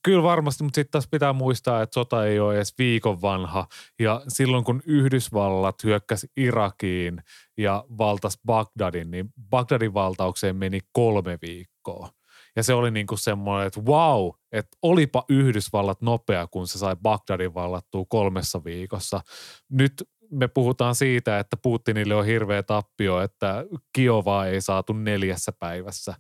[0.04, 3.68] Kyllä varmasti, mutta sitten taas pitää muistaa, että sota ei ole edes viikon vanha.
[4.00, 7.22] Ja silloin kun Yhdysvallat hyökkäsi Irakiin
[7.58, 12.10] ja valtas Bagdadin, niin Bagdadin valtaukseen meni kolme viikkoa.
[12.56, 16.96] Ja se oli niin kuin semmoinen, että wow, että olipa Yhdysvallat nopea, kun se sai
[16.96, 19.22] Bagdadin vallattua kolmessa viikossa.
[19.70, 19.94] Nyt
[20.32, 26.14] me puhutaan siitä, että Putinille on hirveä tappio, että Kiovaa ei saatu neljässä päivässä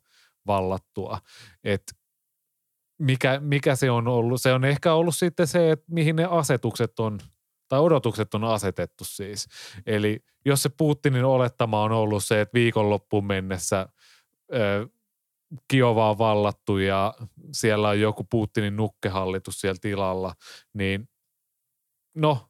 [0.47, 1.19] vallattua.
[1.63, 1.83] Et
[2.99, 4.41] mikä, mikä se on ollut?
[4.41, 7.19] Se on ehkä ollut sitten se, että mihin ne asetukset on,
[7.67, 9.47] tai odotukset on asetettu siis.
[9.85, 13.89] Eli jos se Putinin olettama on ollut se, että viikonloppuun mennessä
[14.53, 14.87] ö,
[15.67, 17.13] Kiova on vallattu ja
[17.51, 20.33] siellä on joku Putinin nukkehallitus siellä tilalla,
[20.73, 21.09] niin
[22.15, 22.49] no,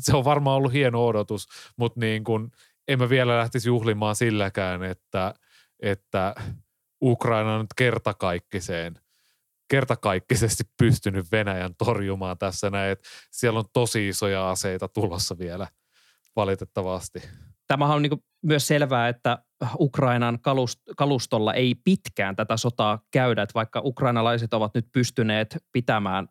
[0.00, 2.52] se on varmaan ollut hieno odotus, mutta niin kuin,
[2.88, 5.34] en mä vielä lähtisi juhlimaan silläkään, että,
[5.80, 6.34] että
[7.02, 8.98] Ukraina nyt kertakaikkiseen
[9.68, 15.66] kertakaikkisesti pystynyt Venäjän torjumaan tässä näin, että siellä on tosi isoja aseita tulossa vielä
[16.36, 17.22] valitettavasti.
[17.66, 19.38] Tämähän on niin myös selvää, että
[19.78, 20.38] Ukrainan
[20.96, 26.28] kalustolla ei pitkään tätä sotaa käydä, että vaikka ukrainalaiset ovat nyt pystyneet pitämään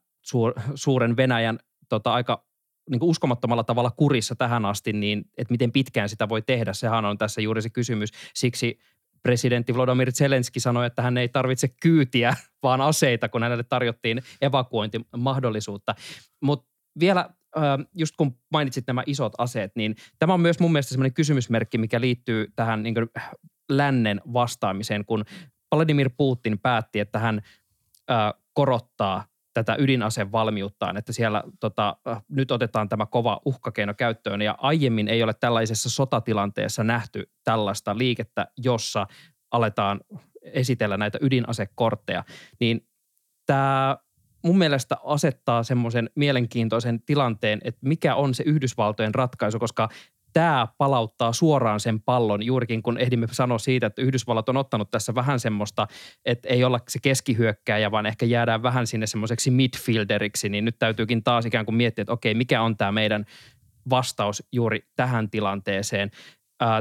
[0.75, 2.45] suuren Venäjän tota, aika
[2.89, 7.05] niin kuin uskomattomalla tavalla kurissa tähän asti, niin että miten pitkään sitä voi tehdä, sehän
[7.05, 8.09] on tässä juuri se kysymys.
[8.33, 8.79] Siksi
[9.23, 15.95] presidentti Vladimir Zelenski sanoi, että hän ei tarvitse kyytiä, vaan aseita, kun hänelle tarjottiin evakuointimahdollisuutta.
[16.41, 17.29] Mutta vielä
[17.95, 22.01] just kun mainitsit nämä isot aseet, niin tämä on myös mun mielestä sellainen kysymysmerkki, mikä
[22.01, 23.07] liittyy tähän niin kuin
[23.69, 25.25] lännen vastaamiseen, kun
[25.75, 27.41] Vladimir Putin päätti, että hän
[28.53, 31.97] korottaa tätä ydinasevalmiuttaan, että siellä tota,
[32.29, 34.41] nyt otetaan tämä kova uhkakeino käyttöön.
[34.41, 39.07] Ja aiemmin ei ole tällaisessa sotatilanteessa nähty tällaista liikettä, jossa
[39.51, 40.01] aletaan
[40.41, 42.23] esitellä näitä ydinasekortteja,
[42.59, 42.87] niin
[43.45, 43.97] tämä
[44.43, 49.89] mun mielestä asettaa semmoisen mielenkiintoisen tilanteen, että mikä on se Yhdysvaltojen ratkaisu, koska
[50.35, 55.15] tämä palauttaa suoraan sen pallon juurikin, kun ehdimme sanoa siitä, että Yhdysvallat on ottanut tässä
[55.15, 55.87] vähän semmoista,
[56.25, 61.23] että ei olla se keskihyökkääjä, vaan ehkä jäädään vähän sinne semmoiseksi midfielderiksi, niin nyt täytyykin
[61.23, 63.25] taas ikään kuin miettiä, että okei, mikä on tämä meidän
[63.89, 66.11] vastaus juuri tähän tilanteeseen.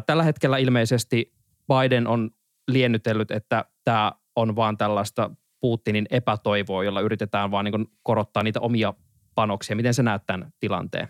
[0.06, 1.32] tällä hetkellä ilmeisesti
[1.68, 2.30] Biden on
[2.68, 8.94] liennytellyt, että tämä on vaan tällaista Putinin epätoivoa, jolla yritetään vaan niin korottaa niitä omia
[9.34, 9.76] panoksia.
[9.76, 11.08] Miten sä näet tämän tilanteen?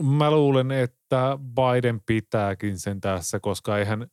[0.00, 4.06] Mä luulen, että Biden pitääkin sen tässä, koska eihän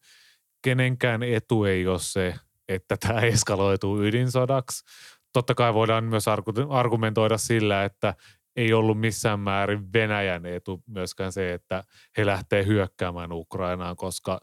[0.63, 2.35] kenenkään etu ei ole se,
[2.67, 4.85] että tämä eskaloituu ydinsodaksi.
[5.33, 6.25] Totta kai voidaan myös
[6.69, 8.13] argumentoida sillä, että
[8.55, 11.83] ei ollut missään määrin Venäjän etu myöskään se, että
[12.17, 14.39] he lähtee hyökkäämään Ukrainaan, koska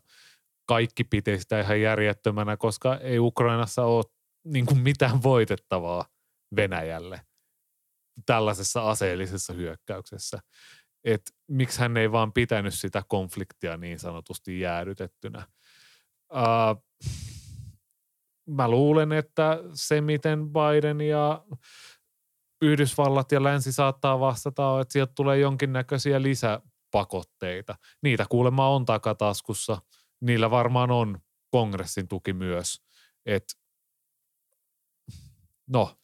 [0.67, 4.05] kaikki piti sitä ihan järjettömänä, koska ei Ukrainassa ole
[4.45, 6.05] niin kuin mitään voitettavaa
[6.57, 7.21] Venäjälle
[8.27, 10.39] tällaisessa aseellisessa hyökkäyksessä
[11.07, 15.47] että miksi hän ei vaan pitänyt sitä konfliktia niin sanotusti jäädytettynä.
[16.33, 16.85] Uh,
[18.49, 21.45] mä luulen, että se, miten Biden ja
[22.63, 27.75] Yhdysvallat ja länsi saattaa vastata, on, että sieltä tulee jonkinnäköisiä lisäpakotteita.
[28.03, 29.83] Niitä kuulemma on takataskussa.
[30.21, 31.19] Niillä varmaan on
[31.51, 32.83] kongressin tuki myös.
[33.27, 33.45] Et,
[35.67, 35.97] no,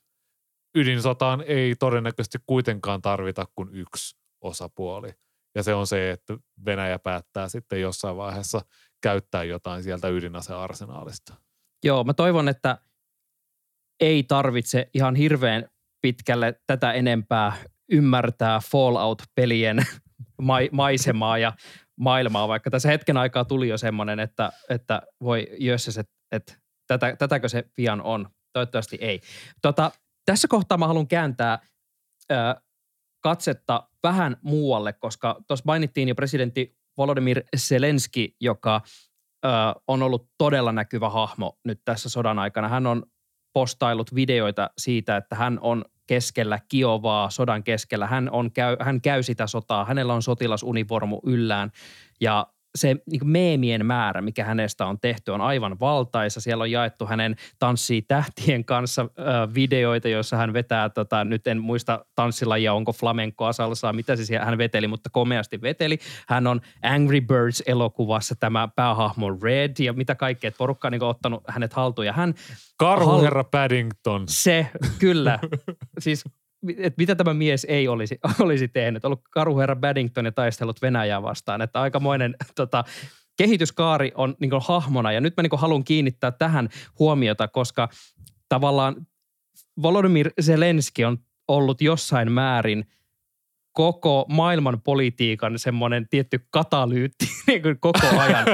[0.75, 5.15] ydinsotaan ei todennäköisesti kuitenkaan tarvita kuin yksi osapuoli.
[5.55, 8.61] Ja se on se, että Venäjä päättää sitten jossain vaiheessa
[9.03, 11.35] käyttää jotain sieltä ydinasearsenaalista.
[11.85, 12.79] Joo, mä toivon, että
[14.01, 15.69] ei tarvitse ihan hirveän
[16.03, 17.53] pitkälle tätä enempää
[17.93, 19.87] ymmärtää Fallout-pelien
[20.73, 21.53] maisemaa ja
[22.01, 26.55] maailmaa, vaikka tässä hetken aikaa tuli jo semmoinen, että, että voi jössäs, että, että
[26.87, 28.29] tätä, tätäkö se pian on.
[28.53, 29.21] Toivottavasti ei.
[29.63, 29.91] Tota,
[30.25, 31.59] tässä kohtaa mä haluan kääntää
[33.23, 38.81] katsetta vähän muualle, koska tuossa mainittiin jo presidentti Volodymyr Zelenski, joka
[39.45, 39.49] ö,
[39.89, 42.69] on ollut todella näkyvä hahmo nyt tässä sodan aikana.
[42.69, 43.03] Hän on
[43.53, 48.07] postailut videoita siitä, että hän on keskellä Kiovaa, sodan keskellä.
[48.07, 51.71] Hän, on käy, hän käy sitä sotaa, hänellä on sotilasunivormu yllään
[52.21, 56.41] ja se niin meemien määrä, mikä hänestä on tehty, on aivan valtaisa.
[56.41, 61.59] Siellä on jaettu hänen tanssii tähtien kanssa äh, videoita, joissa hän vetää, tota, nyt en
[61.59, 65.99] muista tanssilajia, onko flamenco salsaa, mitä se siellä hän veteli, mutta komeasti veteli.
[66.29, 71.43] Hän on Angry Birds-elokuvassa tämä päähahmo Red ja mitä kaikkea, että porukka on niin ottanut
[71.49, 72.07] hänet haltuun.
[72.07, 72.35] Ja hän,
[72.77, 74.25] Karhuherra Paddington.
[74.29, 74.67] Se,
[74.99, 75.39] kyllä.
[75.99, 76.25] siis
[76.77, 79.05] että mitä tämä mies ei olisi, olisi tehnyt.
[79.05, 81.63] Ollut karuherra Baddington ja taistellut Venäjää vastaan.
[81.63, 82.85] Että aikamoinen tota,
[83.37, 85.13] kehityskaari on niin hahmona.
[85.13, 87.89] Ja nyt mä niin haluan kiinnittää tähän huomiota, koska
[88.49, 89.07] tavallaan
[89.83, 92.85] Volodymyr Zelenski on ollut jossain määrin
[93.73, 98.47] koko maailman politiikan semmoinen tietty katalyytti niin kuin koko ajan.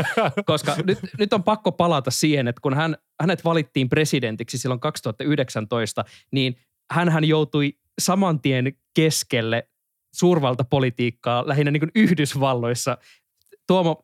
[0.47, 6.05] Koska nyt, nyt on pakko palata siihen, että kun hän, hänet valittiin presidentiksi silloin 2019,
[6.31, 6.57] niin
[6.91, 9.69] hän joutui saman tien keskelle
[10.15, 12.99] suurvaltapolitiikkaa lähinnä niin kuin Yhdysvalloissa.
[13.67, 14.03] Tuomo,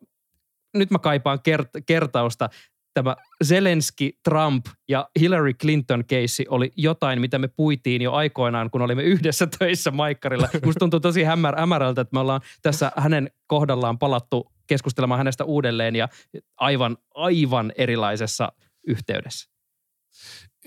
[0.74, 2.48] nyt mä kaipaan kert- kertausta.
[2.94, 8.82] Tämä Zelenski, Trump ja Hillary Clinton keissi oli jotain, mitä me puitiin jo aikoinaan, kun
[8.82, 10.48] olimme yhdessä töissä Maikkarilla.
[10.64, 15.96] Musta tuntuu tosi hämär, hämärältä, että me ollaan tässä hänen kohdallaan palattu keskustelemaan hänestä uudelleen
[15.96, 16.08] ja
[16.56, 18.52] aivan, aivan erilaisessa
[18.86, 19.50] yhteydessä.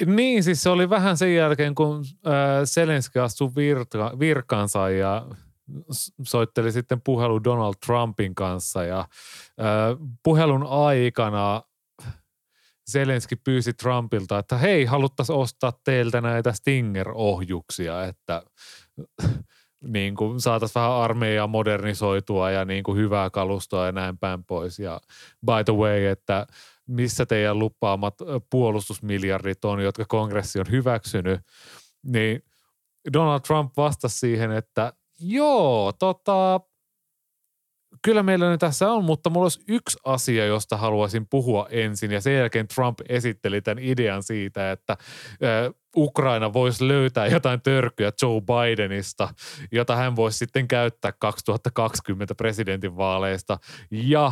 [0.06, 2.34] Niin, siis se oli vähän sen jälkeen, kun äh,
[2.66, 5.28] Zelenski astui virka, virkansa ja
[6.24, 9.08] soitteli sitten puhelu Donald Trumpin kanssa ja äh,
[10.24, 11.62] puhelun aikana
[12.92, 18.44] Zelenski pyysi Trumpilta, että hei, haluttaisiin ostaa teiltä näitä Stinger-ohjuksia, että
[19.82, 24.80] niin kuin saataisiin vähän armeijaa modernisoitua ja niin kuin hyvää kalustoa ja näin päin pois.
[24.80, 25.02] Ja
[25.46, 26.48] by the way, että
[26.88, 28.15] missä teidän lupaamat
[28.50, 31.41] puolustusmiljardit on, jotka kongressi on hyväksynyt,
[32.04, 32.43] niin
[33.13, 36.62] Donald Trump vastasi siihen, että joo, tota,
[38.02, 42.12] kyllä meillä nyt tässä on, mutta mulla olisi yksi asia, josta haluaisin puhua ensin.
[42.12, 44.97] Ja sen jälkeen Trump esitteli tämän idean siitä, että
[45.95, 49.30] Ukraina voisi löytää jotain törkyä Joe Bidenista,
[49.71, 53.58] jota hän voisi sitten käyttää 2020 presidentinvaaleista.
[53.91, 54.32] Ja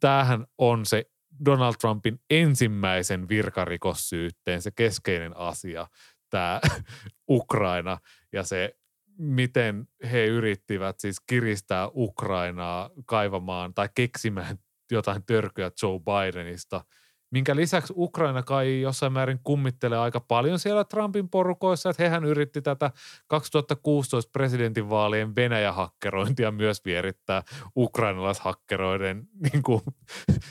[0.00, 1.04] tämähän on se
[1.44, 5.86] Donald Trumpin ensimmäisen virkarikossyytteen se keskeinen asia,
[6.30, 6.60] tämä
[7.30, 7.98] Ukraina
[8.32, 8.76] ja se
[9.18, 14.58] miten he yrittivät siis kiristää Ukrainaa kaivamaan tai keksimään
[14.90, 16.84] jotain törkyä Joe Bidenista,
[17.30, 22.62] minkä lisäksi Ukraina kai jossain määrin kummittelee aika paljon siellä Trumpin porukoissa, että hehän yritti
[22.62, 22.90] tätä
[23.26, 27.42] 2016 presidentinvaalien Venäjä-hakkerointia myös vierittää
[27.76, 29.82] ukrainalaishakkeroiden niin kuin,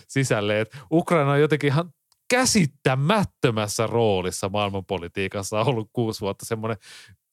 [0.07, 0.61] sisälle.
[0.61, 1.93] Että Ukraina on jotenkin ihan
[2.29, 6.77] käsittämättömässä roolissa maailmanpolitiikassa ollut kuusi vuotta semmoinen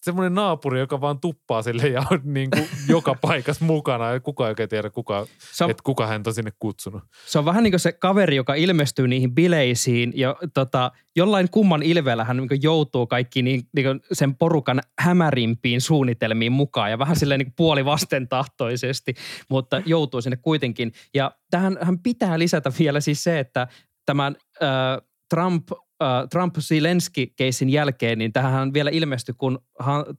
[0.02, 4.54] semmoinen naapuri, joka vaan tuppaa sille ja on niin kuin joka paikassa mukana ja kukaan
[4.58, 5.18] ei tiedä, kuka,
[5.60, 7.02] on, että kuka hän on sinne kutsunut.
[7.26, 11.82] Se on vähän niin kuin se kaveri, joka ilmestyy niihin bileisiin ja tota, jollain kumman
[11.82, 17.38] ilveellä hän niin joutuu kaikki niin, niin sen porukan hämärimpiin suunnitelmiin mukaan ja vähän silleen
[17.38, 19.14] niin puoli vastentahtoisesti,
[19.50, 20.92] mutta joutuu sinne kuitenkin.
[21.14, 23.66] Ja tähän hän pitää lisätä vielä siis se, että
[24.06, 24.68] tämän äh,
[25.30, 25.68] Trump
[26.30, 29.58] Trump-Zelensky-keissin jälkeen, niin tähän vielä ilmestyi, kun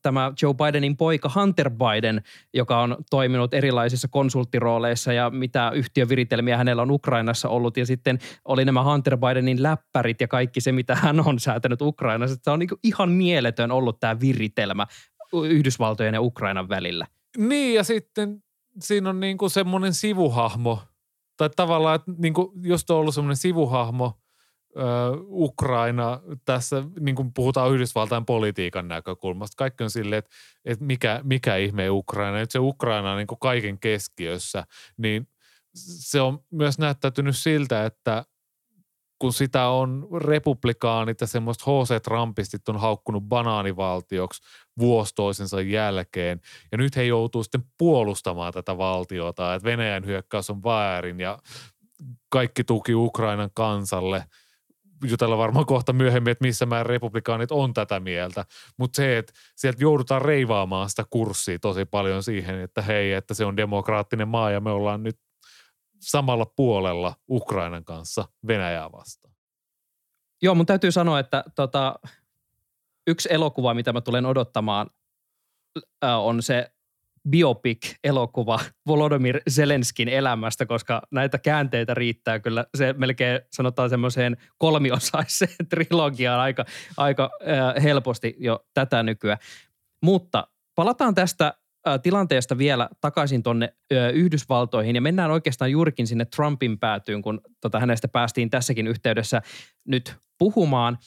[0.01, 2.21] tämä Joe Bidenin poika Hunter Biden,
[2.53, 7.77] joka on toiminut erilaisissa konsulttirooleissa ja mitä yhtiöviritelmiä hänellä on Ukrainassa ollut.
[7.77, 12.37] Ja sitten oli nämä Hunter Bidenin läppärit ja kaikki se, mitä hän on säätänyt Ukrainassa.
[12.43, 14.87] Tämä on niin ihan mieletön ollut tämä viritelmä
[15.33, 17.07] Yhdysvaltojen ja Ukrainan välillä.
[17.37, 18.43] Niin ja sitten
[18.79, 20.79] siinä on niin kuin semmoinen sivuhahmo,
[21.37, 24.13] tai tavallaan, että niin kuin, jos on ollut semmoinen sivuhahmo–
[25.27, 30.31] Ukraina tässä, niin kuin puhutaan Yhdysvaltain politiikan näkökulmasta, kaikki on silleen, että,
[30.65, 32.37] että mikä, mikä ihme Ukraina.
[32.37, 34.63] Nyt se Ukraina on niin kuin kaiken keskiössä,
[34.97, 35.27] niin
[35.75, 38.25] se on myös näyttäytynyt siltä, että
[39.19, 42.01] kun sitä on republikaanit ja semmoista H.C.
[42.01, 44.41] Trumpistit on haukkunut banaanivaltioksi
[44.79, 46.41] vuosi toisensa jälkeen.
[46.71, 51.39] Ja nyt he joutuu sitten puolustamaan tätä valtiota, että Venäjän hyökkäys on väärin ja
[52.29, 54.23] kaikki tuki Ukrainan kansalle–
[55.09, 58.45] jutella varmaan kohta myöhemmin, että missä määrin republikaanit on tätä mieltä.
[58.77, 63.45] Mutta se, että sieltä joudutaan reivaamaan sitä kurssia tosi paljon siihen, että hei, että se
[63.45, 65.19] on demokraattinen maa ja me ollaan nyt
[65.99, 69.33] samalla puolella Ukrainan kanssa Venäjää vastaan.
[70.41, 71.95] Joo, mun täytyy sanoa, että tota,
[73.07, 74.89] yksi elokuva, mitä mä tulen odottamaan,
[76.01, 76.71] on se
[77.29, 82.65] biopic-elokuva Volodymyr Zelenskin elämästä, koska näitä käänteitä riittää kyllä.
[82.77, 86.65] Se melkein sanotaan semmoiseen kolmiosaiseen trilogiaan aika,
[86.97, 87.29] aika
[87.77, 89.37] äh, helposti jo tätä nykyään.
[90.01, 91.53] Mutta palataan tästä
[91.87, 97.41] äh, tilanteesta vielä takaisin tuonne äh, Yhdysvaltoihin ja mennään oikeastaan juurikin sinne Trumpin päätyyn, kun
[97.61, 99.41] tota, hänestä päästiin tässäkin yhteydessä
[99.87, 100.97] nyt puhumaan.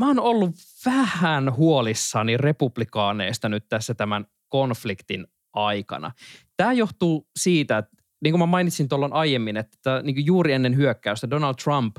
[0.00, 0.54] Mä oon ollut
[0.84, 6.12] vähän huolissani republikaaneista nyt tässä tämän konfliktin aikana.
[6.56, 10.76] Tämä johtuu siitä, että niin kuin mä mainitsin tuolloin aiemmin, että niin kuin juuri ennen
[10.76, 11.96] hyökkäystä Donald Trump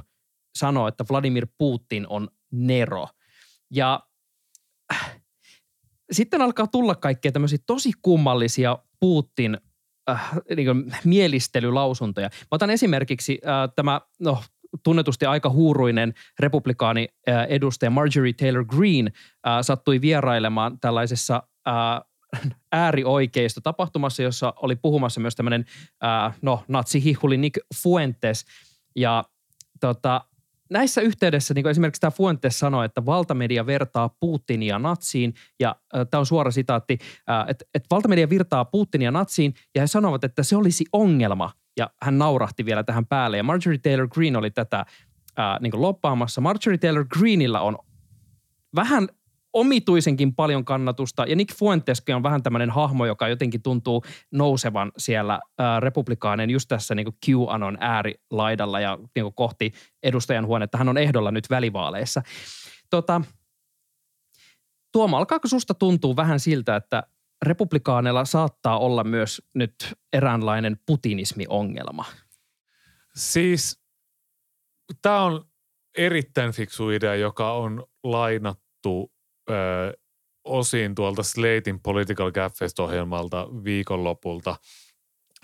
[0.57, 3.07] sanoi, että Vladimir Putin on Nero.
[3.71, 3.99] Ja
[4.93, 5.21] äh,
[6.12, 9.57] sitten alkaa tulla kaikkea tämmöisiä tosi kummallisia Putin
[10.10, 12.29] äh, niin mielistelylausuntoja.
[12.29, 14.43] Mä otan esimerkiksi äh, tämä, no
[14.84, 17.08] tunnetusti aika huuruinen republikaani
[17.49, 19.12] edustaja Marjorie Taylor Greene
[19.62, 21.43] sattui vierailemaan tällaisessa
[22.71, 25.65] äärioikeisto tapahtumassa, jossa oli puhumassa myös tämmöinen
[26.41, 28.45] no, natsihihuli Nick Fuentes.
[28.95, 29.23] Ja
[29.80, 30.21] tota,
[30.69, 36.19] näissä yhteydessä niin esimerkiksi tämä Fuentes sanoi, että valtamedia vertaa Putinia natsiin, ja äh, tämä
[36.19, 36.97] on suora sitaatti,
[37.30, 41.90] äh, että, että valtamedia virtaa Putinia natsiin, ja he sanovat, että se olisi ongelma, ja
[42.02, 43.38] hän naurahti vielä tähän päälle.
[43.38, 44.86] Ja Marjorie Taylor Greene oli tätä
[45.38, 46.42] ää, niin loppaamassa.
[46.42, 47.78] Marjorie Taylor Greenillä on
[48.75, 49.08] vähän
[49.54, 51.25] omituisenkin paljon kannatusta.
[51.25, 56.67] Ja Nick Fuenteskin on vähän tämmöinen hahmo, joka jotenkin tuntuu nousevan siellä ää, republikaaneen just
[56.67, 59.71] tässä niin QAnon äärilaidalla ja niin kohti
[60.04, 60.78] edustajan huonetta.
[60.78, 62.21] Hän on ehdolla nyt välivaaleissa.
[62.90, 63.21] Tota,
[64.92, 67.04] Tuoma, alkaako susta tuntuu vähän siltä, että
[67.46, 69.75] republikaaneilla saattaa olla myös nyt
[70.13, 72.06] eräänlainen putinismi-ongelma.
[73.15, 73.81] Siis
[75.02, 75.46] tämä on
[75.98, 79.12] erittäin fiksu idea, joka on lainattu
[79.50, 79.54] ö,
[80.44, 84.56] osin tuolta Slatein Political Gaffest-ohjelmalta viikonlopulta.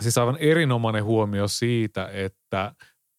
[0.02, 2.74] Siis aivan erinomainen huomio siitä, että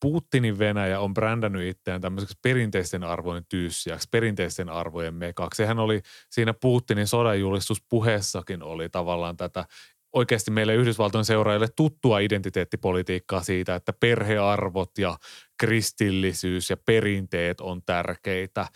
[0.04, 5.56] Putinin Venäjä on brändännyt itseään tämmöiseksi perinteisten arvojen tyyssiäksi, perinteisten arvojen mekaksi.
[5.56, 6.00] Sehän oli
[6.30, 9.64] siinä Putinin sodanjulistuspuheessakin oli tavallaan tätä
[10.12, 15.16] oikeasti meille Yhdysvaltojen seuraajille tuttua identiteettipolitiikkaa siitä, että perhearvot ja
[15.60, 18.66] kristillisyys ja perinteet on tärkeitä.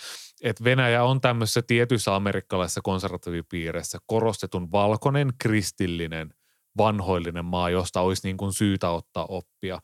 [0.43, 6.35] Et Venäjä on tämmöisessä tietyissä amerikkalaisissa konservatiivipiireissä korostetun valkoinen kristillinen
[6.79, 9.81] vanhoillinen maa, josta olisi niin kuin syytä ottaa oppia.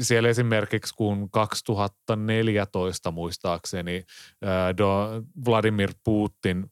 [0.00, 4.04] Siellä esimerkiksi kun 2014 muistaakseni
[5.46, 6.66] Vladimir Putin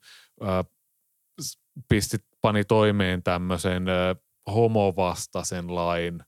[1.88, 3.84] pisti, pani toimeen tämmöisen
[4.54, 6.20] homovastaisen lain,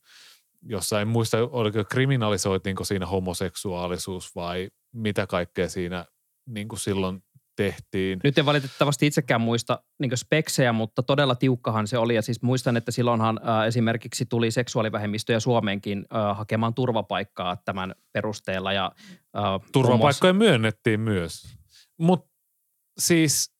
[0.62, 6.05] jossa en muista, oliko kriminalisoitiinko siinä homoseksuaalisuus vai mitä kaikkea siinä
[6.46, 7.22] niin kuin silloin
[7.59, 8.21] tehtiin.
[8.25, 12.15] Nyt en valitettavasti itsekään muista niin speksejä, mutta todella tiukkahan se oli.
[12.15, 18.73] Ja siis muistan, että silloinhan äh, esimerkiksi tuli seksuaalivähemmistöjä Suomeenkin äh, hakemaan turvapaikkaa tämän perusteella.
[18.73, 18.93] Ja,
[19.37, 19.43] äh,
[19.73, 20.51] Turvapaikkoja muassa...
[20.51, 21.43] myönnettiin myös.
[22.01, 22.31] Mutta
[22.99, 23.53] siis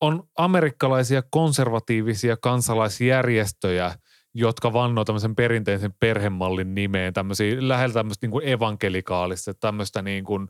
[0.00, 3.94] on amerikkalaisia konservatiivisia kansalaisjärjestöjä,
[4.34, 10.48] jotka vannoo tämmöisen perinteisen perhemallin nimeen, tämmöisiä lähellä tämmöistä niin kuin evankelikaalista, tämmöistä niin kuin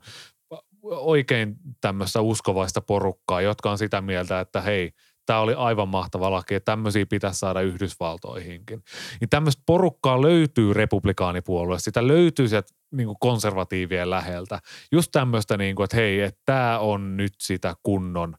[0.91, 4.91] oikein tämmöistä uskovaista porukkaa, jotka on sitä mieltä, että hei,
[5.25, 8.83] tämä oli aivan mahtava laki, ja tämmöisiä pitäisi saada Yhdysvaltoihinkin.
[9.21, 14.59] Niin tämmöistä porukkaa löytyy republikaanipuolueesta, sitä löytyy sieltä niin kuin konservatiivien läheltä.
[14.91, 18.35] Just tämmöistä, niin kuin, että hei, että tämä on nyt sitä kunnon,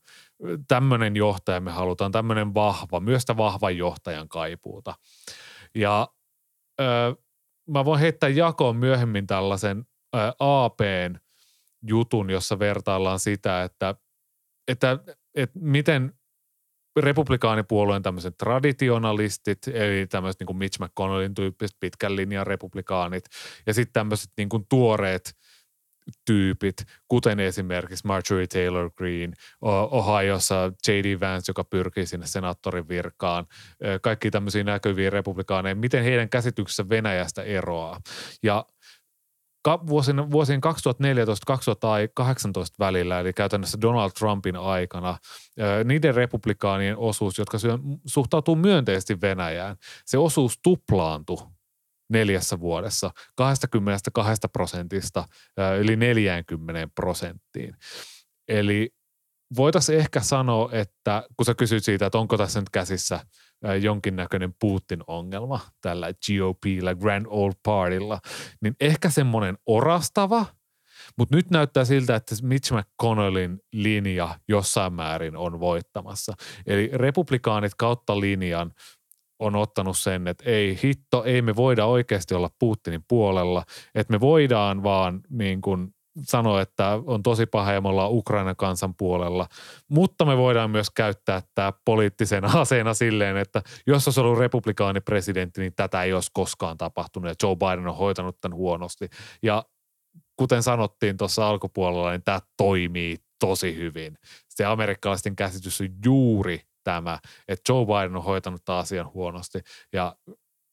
[0.68, 4.94] tämmöinen johtaja me halutaan, tämmöinen vahva, myös sitä vahvan johtajan kaipuuta.
[5.74, 6.08] Ja
[6.80, 7.14] öö,
[7.70, 9.86] mä voin heittää jakoon myöhemmin tällaisen
[10.16, 11.25] öö, APn
[11.88, 13.94] jutun, jossa vertaillaan sitä, että,
[14.68, 14.98] että,
[15.34, 16.12] että miten
[16.96, 23.24] republikaanipuolueen tämmöiset traditionalistit, eli tämmöiset niin kuin Mitch McConnellin tyyppiset pitkän linjan republikaanit,
[23.66, 25.36] ja sitten tämmöiset niin kuin tuoreet
[26.24, 26.76] tyypit,
[27.08, 29.32] kuten esimerkiksi Marjorie Taylor Greene,
[29.90, 31.20] Ohiossa J.D.
[31.20, 33.46] Vance, joka pyrkii sinne senaattorin virkaan,
[34.02, 38.00] kaikki tämmöisiä näkyviä republikaaneja, miten heidän käsityksessä Venäjästä eroaa.
[38.42, 38.66] Ja
[39.86, 40.68] vuosien, vuosien 2014-2018
[42.78, 45.18] välillä, eli käytännössä Donald Trumpin aikana,
[45.84, 47.58] niiden republikaanien osuus, jotka
[48.06, 51.46] suhtautuu myönteisesti Venäjään, se osuus tuplaantui
[52.12, 55.24] neljässä vuodessa 22 prosentista
[55.78, 57.76] yli 40 prosenttiin.
[58.48, 58.90] Eli
[59.56, 63.20] voitaisiin ehkä sanoa, että kun sä kysyt siitä, että onko tässä nyt käsissä–
[63.82, 68.20] jonkinnäköinen Putin-ongelma tällä GOPllä, Grand Old Partylla,
[68.62, 70.46] niin ehkä semmoinen orastava,
[71.18, 76.32] mutta nyt näyttää siltä, että Mitch McConnellin linja jossain määrin on voittamassa.
[76.66, 78.72] Eli republikaanit kautta linjan
[79.38, 84.20] on ottanut sen, että ei hitto, ei me voida oikeasti olla Putinin puolella, että me
[84.20, 89.46] voidaan vaan niin kuin sanoi, että on tosi paha ja me ollaan Ukrainan kansan puolella.
[89.88, 95.74] Mutta me voidaan myös käyttää tämä poliittisena aseena silleen, että jos olisi ollut republikaanipresidentti, niin
[95.76, 99.08] tätä ei olisi koskaan tapahtunut ja Joe Biden on hoitanut tämän huonosti.
[99.42, 99.64] Ja
[100.36, 104.18] kuten sanottiin tuossa alkupuolella, niin tämä toimii tosi hyvin.
[104.48, 109.60] Se amerikkalaisten käsitys on juuri tämä, että Joe Biden on hoitanut tämän asian huonosti
[109.92, 110.16] ja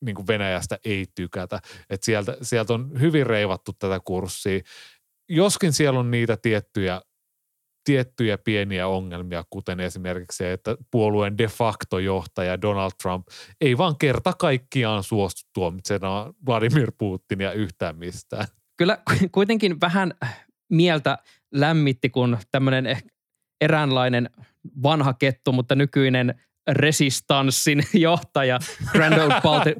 [0.06, 1.60] niin kuin Venäjästä ei tykätä.
[1.89, 4.60] Että sieltä, sieltä on hyvin reivattu tätä kurssia
[5.36, 7.02] joskin siellä on niitä tiettyjä,
[7.84, 13.28] tiettyjä pieniä ongelmia, kuten esimerkiksi se, että puolueen de facto johtaja Donald Trump
[13.62, 18.48] ei vaan kerta kaikkiaan suostu tuomitsemaan Vladimir Putinia yhtään mistään.
[18.78, 18.98] Kyllä
[19.32, 20.14] kuitenkin vähän
[20.70, 21.18] mieltä
[21.54, 22.98] lämmitti, kun tämmöinen
[23.62, 24.30] eräänlainen
[24.84, 28.60] vanha kettu, mutta nykyinen resistanssin johtaja
[28.92, 29.32] Grand Old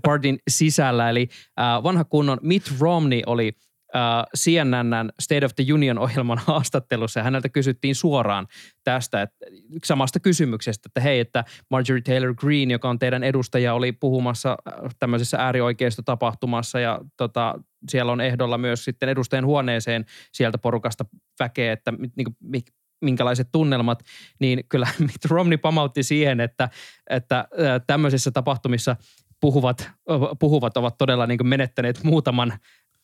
[0.04, 1.10] Partyn sisällä.
[1.10, 1.30] Eli
[1.60, 3.54] äh, vanha kunnon Mitt Romney oli
[3.96, 8.48] äh, CNNn State of the Union-ohjelman haastattelussa ja häneltä kysyttiin suoraan
[8.84, 9.46] tästä että,
[9.86, 14.74] samasta kysymyksestä, että hei, että Marjorie Taylor Greene, joka on teidän edustaja, oli puhumassa äh,
[15.00, 21.06] tämmöisessä äärioikeistotapahtumassa ja tota, siellä on ehdolla myös sitten edustajan huoneeseen sieltä porukasta
[21.40, 22.64] väkeä, että niin kuin,
[23.02, 24.04] minkälaiset tunnelmat,
[24.40, 26.70] niin kyllä Mitt Romney pamautti siihen, että,
[27.10, 28.96] että äh, tämmöisissä tapahtumissa
[29.42, 29.92] puhuvat,
[30.40, 32.54] puhuvat ovat todella niin menettäneet muutaman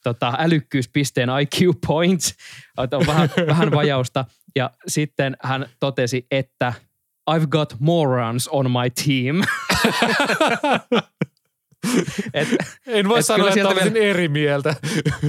[0.04, 2.36] tota, älykkyyspisteen IQ points,
[2.78, 4.26] on vähän, vähän vajausta.
[4.56, 6.74] Ja sitten hän totesi, että
[7.32, 9.44] I've got morons on my team.
[12.34, 12.48] et,
[12.88, 14.06] en voi et sanoa, että olisin vielä...
[14.06, 14.76] eri mieltä.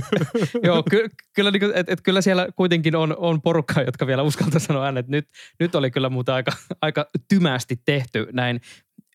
[0.67, 4.61] Joo, ky, kyllä, niin et, et, kyllä siellä kuitenkin on, on porukka, jotka vielä uskaltaa
[4.61, 5.09] sanoa äänet.
[5.09, 5.29] Nyt,
[5.61, 6.53] nyt oli kyllä muuta aika,
[6.83, 8.61] aika tymästi tehty näin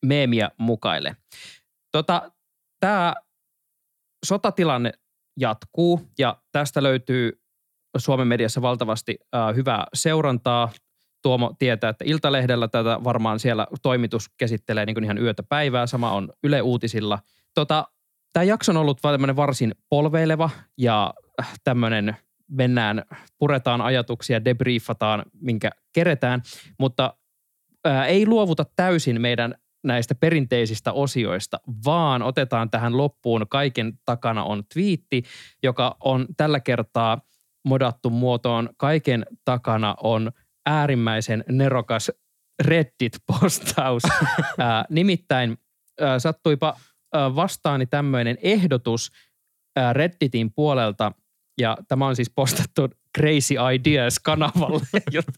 [0.03, 1.16] meemiä mukaille.
[1.91, 2.32] Tota,
[2.80, 3.16] Tämä
[4.26, 4.93] sotatilanne
[5.38, 7.41] jatkuu ja tästä löytyy
[7.97, 10.71] Suomen mediassa valtavasti äh, hyvää seurantaa.
[11.21, 15.88] Tuomo tietää, että Iltalehdellä tätä varmaan siellä toimitus käsittelee niin ihan yötä päivää.
[15.88, 17.19] Sama on Yle Uutisilla.
[17.53, 17.88] Tota,
[18.33, 19.03] tämä jakso on ollut
[19.36, 22.15] varsin polveileva ja äh, tämmöinen
[22.47, 23.03] mennään,
[23.38, 26.41] puretaan ajatuksia, debriefataan, minkä keretään,
[26.79, 27.13] mutta
[27.86, 29.55] ää, ei luovuta täysin meidän
[29.86, 35.23] näistä perinteisistä osioista, vaan otetaan tähän loppuun kaiken takana on twiitti,
[35.63, 37.21] joka on tällä kertaa
[37.65, 38.69] modattu muotoon.
[38.77, 40.31] Kaiken takana on
[40.65, 42.11] äärimmäisen nerokas
[42.63, 44.03] Reddit-postaus.
[44.59, 45.57] Ää, nimittäin
[46.01, 46.77] ää, sattuipa
[47.13, 49.11] ää, vastaani tämmöinen ehdotus
[49.75, 51.11] ää, Redditin puolelta,
[51.57, 54.81] ja tämä on siis postattu Crazy Ideas-kanavalle,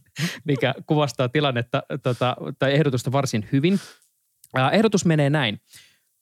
[0.45, 3.79] mikä kuvastaa tilannetta tota, tai ehdotusta varsin hyvin.
[4.71, 5.59] Ehdotus menee näin.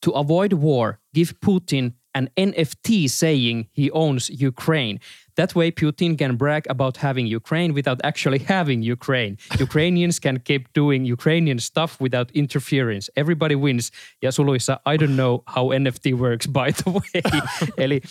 [0.05, 4.99] To avoid war, give Putin an NFT saying he owns Ukraine.
[5.35, 9.37] That way Putin can brag about having Ukraine without actually having Ukraine.
[9.59, 13.11] Ukrainians can keep doing Ukrainian stuff without interference.
[13.15, 13.91] Everybody wins.
[14.21, 17.21] Ja suluissa, I don't know how NFT works by the way.
[17.77, 18.01] Eli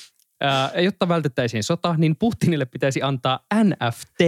[0.44, 4.20] äh, jotta vältettäisiin sota, niin Putinille pitäisi antaa NFT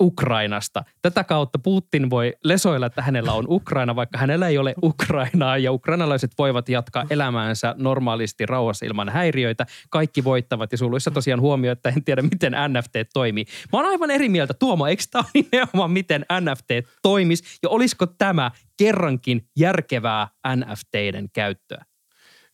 [0.00, 0.84] Ukrainasta.
[1.02, 5.72] Tätä kautta Putin voi lesoilla, että hänellä on Ukraina, vaikka hänellä ei ole Ukrainaa ja
[5.72, 9.66] ukrainalaiset voivat jatkaa elämäänsä normaalisti rauhassa ilman häiriöitä.
[9.90, 13.44] Kaikki voittavat ja suluissa tosiaan huomio, että en tiedä miten NFT toimii.
[13.72, 14.54] Mä oon aivan eri mieltä.
[14.54, 16.70] Tuomo, eikö tämä ole nimenomaan miten NFT
[17.02, 21.84] toimisi ja olisiko tämä kerrankin järkevää NFTiden käyttöä?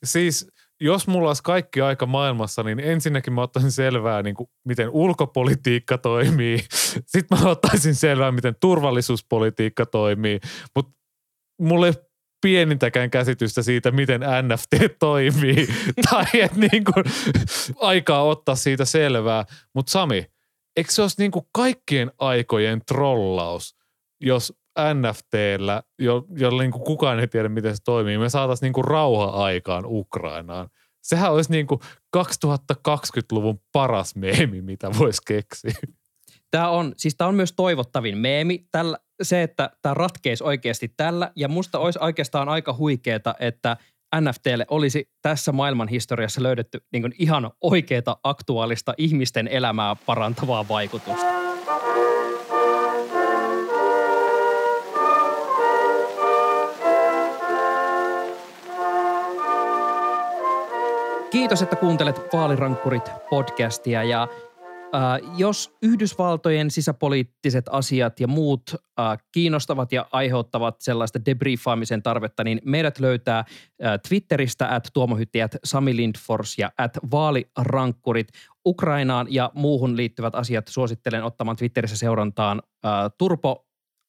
[0.03, 0.47] Siis
[0.81, 5.97] jos mulla olisi kaikki aika maailmassa, niin ensinnäkin mä ottaisin selvää, niin kuin, miten ulkopolitiikka
[5.97, 6.59] toimii.
[7.05, 10.39] Sitten mä ottaisin selvää, miten turvallisuuspolitiikka toimii.
[10.75, 10.91] Mutta
[11.61, 11.93] mulla ei
[12.41, 15.67] pienintäkään käsitystä siitä, miten NFT toimii.
[16.09, 17.05] tai että niin kuin,
[17.79, 19.45] aikaa ottaa siitä selvää.
[19.73, 20.25] Mutta Sami,
[20.75, 23.75] eikö se olisi niin kuin kaikkien aikojen trollaus,
[24.21, 24.53] jos
[24.93, 29.83] NFTllä, jo, jolla niin kukaan ei tiedä, miten se toimii, me saataisiin niin kuin rauha-aikaan
[29.87, 30.69] Ukrainaan.
[31.01, 31.79] Sehän olisi niin kuin
[32.17, 35.73] 2020-luvun paras meemi, mitä voisi keksiä.
[36.51, 38.67] Tämä on, siis tämä on myös toivottavin meemi.
[38.71, 41.31] Tällä, se, että tämä ratkeisi oikeasti tällä.
[41.35, 43.77] Ja musta olisi oikeastaan aika huikeeta, että
[44.21, 51.36] NFTlle olisi tässä maailman historiassa löydetty niin ihan oikeaa aktuaalista ihmisten elämää parantavaa vaikutusta.
[61.37, 64.27] Kiitos, että kuuntelet Vaalirankkurit podcastia ja
[64.95, 65.01] äh,
[65.37, 72.99] jos Yhdysvaltojen sisäpoliittiset asiat ja muut äh, kiinnostavat ja aiheuttavat sellaista debriefaamisen tarvetta, niin meidät
[72.99, 73.45] löytää äh,
[74.07, 78.27] Twitteristä at tuomohytti, at Sami Lindfors ja at vaalirankkurit.
[78.67, 83.65] Ukrainaan ja muuhun liittyvät asiat suosittelen ottamaan Twitterissä seurantaan äh, Turpo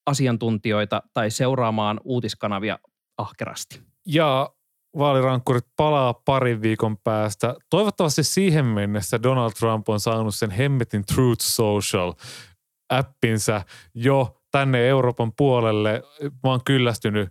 [0.06, 2.78] asiantuntijoita tai seuraamaan uutiskanavia
[3.18, 3.80] ahkerasti.
[4.06, 4.50] Ja
[4.98, 7.54] vaalirankkurit palaa parin viikon päästä.
[7.70, 12.12] Toivottavasti siihen mennessä Donald Trump on saanut sen hemmetin Truth Social
[12.88, 13.62] appinsa
[13.94, 16.02] jo tänne Euroopan puolelle.
[16.22, 17.28] Mä oon kyllästynyt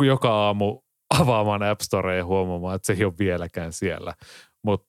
[0.00, 0.80] joka aamu
[1.20, 4.14] avaamaan App Storea ja huomaamaan, että se ei ole vieläkään siellä.
[4.64, 4.88] Mutta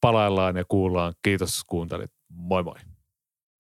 [0.00, 1.14] palaillaan ja kuullaan.
[1.22, 2.10] Kiitos kuuntelit.
[2.32, 2.89] Moi moi.